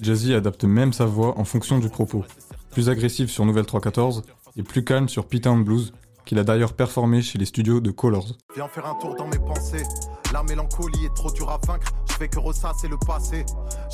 Jazzy 0.00 0.34
adapte 0.34 0.64
même 0.64 0.92
sa 0.92 1.04
voix 1.04 1.38
en 1.38 1.44
fonction 1.44 1.78
du 1.78 1.88
propos. 1.88 2.24
Plus 2.70 2.88
agressif 2.88 3.30
sur 3.30 3.44
Nouvelle 3.44 3.66
314 3.66 4.22
et 4.56 4.62
plus 4.62 4.84
calme 4.84 5.08
sur 5.08 5.26
P-Town 5.26 5.64
Blues, 5.64 5.92
qu'il 6.24 6.38
a 6.38 6.44
d'ailleurs 6.44 6.74
performé 6.74 7.20
chez 7.22 7.38
les 7.38 7.44
studios 7.44 7.80
de 7.80 7.90
Colors. 7.90 8.36
Viens 8.54 8.68
faire 8.68 8.86
un 8.86 8.94
tour 8.94 9.16
dans 9.16 9.26
mes 9.26 9.38
pensées. 9.38 9.82
La 10.32 10.44
mélancolie 10.44 11.04
est 11.04 11.14
trop 11.14 11.32
dure 11.32 11.50
à 11.50 11.58
vaincre. 11.66 11.92
Je 12.08 12.12
fais 12.12 12.28
que 12.28 12.38
ressasser 12.38 12.86
le 12.86 12.96
passé. 12.96 13.44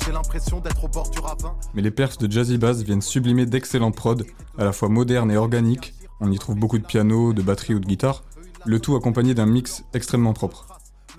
J'ai 0.05 0.11
l'impression 0.11 0.59
d'être 0.59 0.83
au 0.83 0.87
bord 0.87 1.09
du 1.09 1.19
ravin. 1.19 1.55
Mais 1.73 1.81
les 1.81 1.89
perfs 1.89 2.19
de 2.19 2.31
Jazzy 2.31 2.59
Bass 2.59 2.83
viennent 2.83 3.01
sublimer 3.01 3.47
d'excellents 3.47 3.91
prods, 3.91 4.23
à 4.59 4.63
la 4.63 4.71
fois 4.71 4.89
modernes 4.89 5.31
et 5.31 5.37
organiques. 5.37 5.95
On 6.19 6.31
y 6.31 6.37
trouve 6.37 6.55
beaucoup 6.55 6.77
de 6.77 6.85
piano, 6.85 7.33
de 7.33 7.41
batterie 7.41 7.73
ou 7.73 7.79
de 7.79 7.87
guitare, 7.87 8.23
le 8.65 8.79
tout 8.79 8.95
accompagné 8.95 9.33
d'un 9.33 9.47
mix 9.47 9.83
extrêmement 9.93 10.33
propre. 10.33 10.67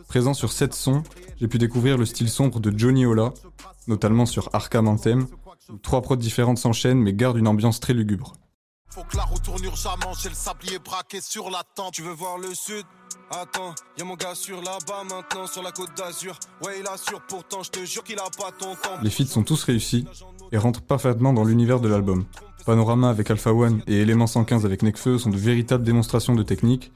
Présent 0.07 0.35
sur 0.35 0.53
7 0.53 0.75
sons, 0.75 1.03
j'ai 1.41 1.49
pu 1.49 1.59
découvrir 1.59 1.99
le 1.99 2.07
style 2.07 2.29
sombre 2.29 2.61
de 2.61 2.77
Johnny 2.77 3.05
Ola, 3.05 3.33
notamment 3.89 4.27
sur 4.27 4.49
Arkham 4.53 4.87
Anthem, 4.87 5.27
trois 5.83 6.03
prods 6.03 6.17
différentes 6.17 6.59
s'enchaînent 6.59 7.01
mais 7.01 7.13
gardent 7.13 7.39
une 7.39 7.49
ambiance 7.49 7.81
très 7.81 7.95
lugubre. 7.95 8.35
Faut 8.91 9.05
que 9.05 9.17
la 9.17 9.25
roue 9.25 9.39
tourne 9.39 9.63
urgemment. 9.65 10.13
J'ai 10.21 10.31
le 10.31 10.35
sablier 10.35 10.79
braqué 10.79 11.21
sur 11.21 11.51
la 11.51 11.63
tente. 11.75 11.93
Tu 11.93 12.03
veux 12.03 12.13
voir 12.13 12.39
le 12.39 12.55
sud? 12.55 12.85
Attends, 13.31 13.75
y'a 13.99 14.05
mon 14.05 14.15
gars 14.15 14.35
sur 14.35 14.57
là-bas 14.63 15.05
maintenant, 15.05 15.47
sur 15.47 15.63
la 15.63 15.71
côte 15.71 15.95
d'Azur. 15.97 16.39
Ouais, 16.65 16.81
il 16.81 16.87
assure, 16.87 17.21
pourtant, 17.29 17.63
je 17.63 17.71
te 17.71 17.85
jure 17.85 18.03
qu'il 18.03 18.19
a 18.19 18.23
pas 18.23 18.51
ton 18.59 18.75
temps. 18.75 18.99
Les 19.03 19.11
feats 19.11 19.27
sont 19.27 19.43
tous 19.43 19.63
réussis 19.65 20.07
et 20.51 20.57
rentrent 20.57 20.81
parfaitement 20.81 21.35
dans 21.35 21.45
l'univers 21.45 21.81
de 21.81 21.89
l'album. 21.89 22.25
Panorama 22.65 23.11
avec 23.11 23.31
Alpha 23.31 23.53
One 23.53 23.83
et 23.87 24.01
Element 24.01 24.27
115 24.27 24.65
avec 24.65 24.83
Nekfeu 24.83 25.19
sont 25.19 25.31
de 25.31 25.37
véritables 25.37 25.85
démonstrations 25.85 26.35
de 26.35 26.43
technique. 26.43 26.91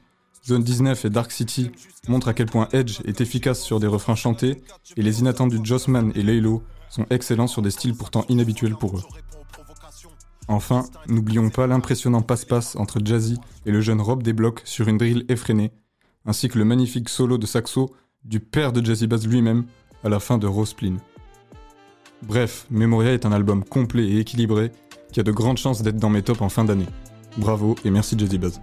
Zone 0.45 0.63
19 0.63 1.05
et 1.05 1.09
Dark 1.09 1.31
City 1.31 1.71
montrent 2.07 2.27
à 2.27 2.33
quel 2.33 2.47
point 2.47 2.67
Edge 2.73 2.99
est 3.05 3.21
efficace 3.21 3.61
sur 3.61 3.79
des 3.79 3.87
refrains 3.87 4.15
chantés, 4.15 4.61
et 4.97 5.01
les 5.01 5.19
inattendus 5.21 5.59
Jossman 5.63 6.11
et 6.15 6.23
Laylo 6.23 6.63
sont 6.93 7.07
excellents 7.09 7.47
sur 7.47 7.63
des 7.63 7.71
styles 7.71 7.95
pourtant 7.95 8.23
inhabituels 8.29 8.75
pour 8.75 8.97
eux. 8.97 9.03
Enfin, 10.47 10.85
n'oublions 11.07 11.49
pas 11.49 11.65
l'impressionnant 11.65 12.21
passe-passe 12.21 12.75
entre 12.75 12.99
Jazzy 13.03 13.39
et 13.65 13.71
le 13.71 13.81
jeune 13.81 13.99
Rob 13.99 14.21
Desblocs 14.21 14.61
sur 14.63 14.87
une 14.87 14.99
drill 14.99 15.25
effrénée, 15.27 15.71
ainsi 16.25 16.49
que 16.49 16.59
le 16.59 16.65
magnifique 16.65 17.09
solo 17.09 17.39
de 17.39 17.47
saxo 17.47 17.89
du 18.25 18.39
père 18.39 18.73
de 18.73 18.85
Jazzy 18.85 19.07
Bass 19.07 19.25
lui-même 19.25 19.65
à 20.03 20.09
la 20.09 20.19
fin 20.19 20.37
de 20.37 20.45
Roseplin. 20.45 20.97
Bref, 22.21 22.67
Memoria 22.69 23.13
est 23.13 23.25
un 23.25 23.31
album 23.31 23.63
complet 23.63 24.05
et 24.05 24.19
équilibré 24.19 24.71
qui 25.11 25.19
a 25.19 25.23
de 25.23 25.31
grandes 25.31 25.57
chances 25.57 25.81
d'être 25.81 25.97
dans 25.97 26.11
mes 26.11 26.21
tops 26.21 26.41
en 26.41 26.49
fin 26.49 26.63
d'année. 26.63 26.87
Bravo 27.37 27.75
et 27.83 27.89
merci 27.89 28.17
Jazzy 28.19 28.37
Bass. 28.37 28.61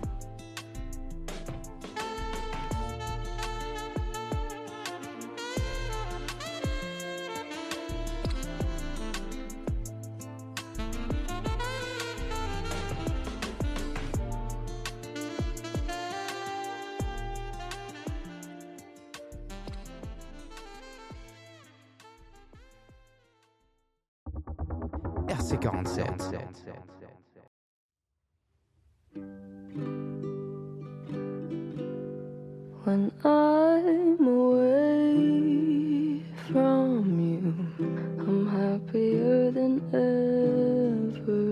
Ever. 39.93 41.51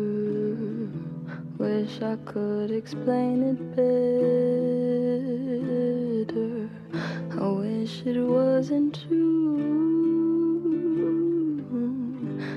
Wish 1.58 2.02
I 2.02 2.16
could 2.24 2.70
explain 2.70 3.42
it 3.42 3.58
better. 6.28 6.68
I 7.40 7.48
wish 7.48 8.02
it 8.06 8.20
wasn't 8.20 8.94
true. 9.08 9.58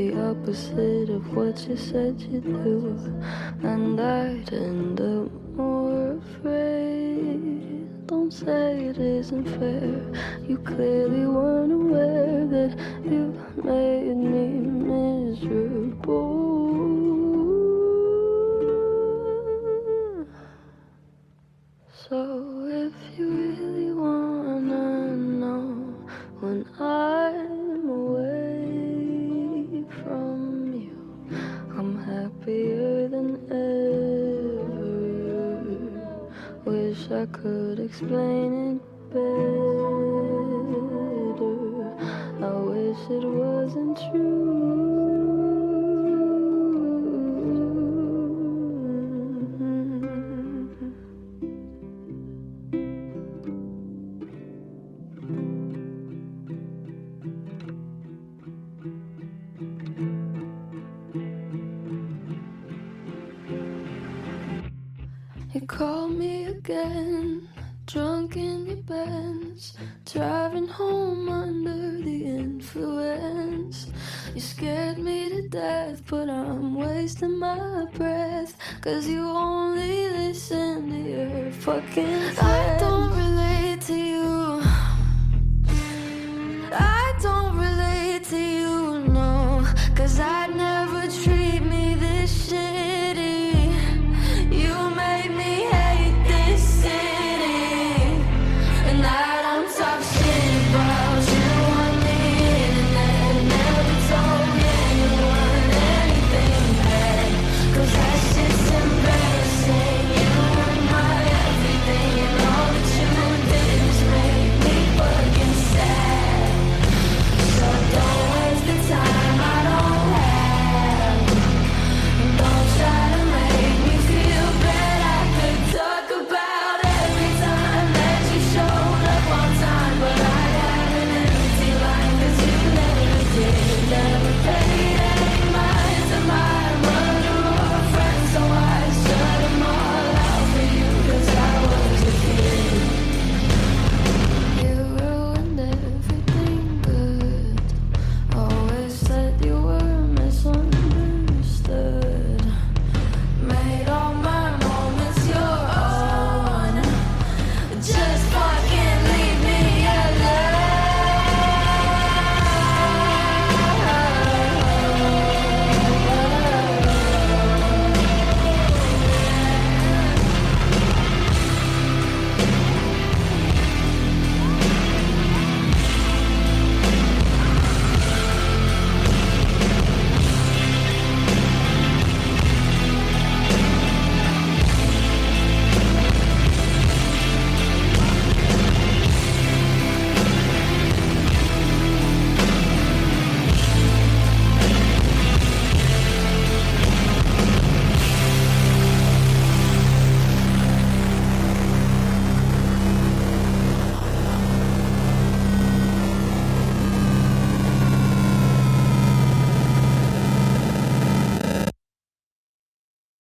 the 0.00 0.16
opposite 0.30 1.10
of 1.10 1.36
what 1.36 1.56
you 1.68 1.76
said 1.76 2.18
you'd 2.22 2.44
do, 2.44 2.96
and 3.62 4.00
I'd 4.00 4.50
end 4.50 4.98
up 4.98 5.30
more 5.54 6.16
afraid. 6.16 8.06
Don't 8.06 8.32
say 8.32 8.86
it 8.86 8.98
isn't 8.98 9.46
fair. 9.58 10.00
You 10.48 10.56
clearly 10.58 11.26
weren't 11.26 11.72
aware 11.72 12.46
that 12.46 12.72
you 13.04 13.22
made 13.62 14.16
me 14.16 14.46
miserable. 14.90 16.30
So 22.08 22.18
if 22.84 22.94
you 23.18 23.28
really 23.28 23.92
wanna 23.92 25.16
know 25.16 25.64
when 26.40 26.64
I'm 26.78 27.59
I 37.12 37.26
could 37.26 37.80
explain 37.80 38.76
it 38.76 38.82
better. 39.10 39.20
I 42.40 42.52
wish 42.70 43.10
it 43.10 43.24
wasn't 43.26 43.98
true. 44.12 45.49
Again, 66.70 67.48
drunk 67.86 68.36
in 68.36 68.66
your 68.66 68.76
Benz, 68.76 69.76
driving 70.04 70.68
home 70.68 71.28
under 71.28 71.98
the 71.98 72.24
influence. 72.26 73.88
You 74.34 74.40
scared 74.40 74.98
me 74.98 75.28
to 75.30 75.48
death, 75.48 76.02
but 76.08 76.30
I'm 76.30 76.76
wasting 76.76 77.38
my 77.38 77.86
breath. 77.94 78.56
Cause 78.82 79.08
you 79.08 79.20
only 79.20 80.10
listen 80.10 80.90
to 80.90 81.10
your 81.10 81.50
fucking 81.50 82.30
friends. 82.34 83.19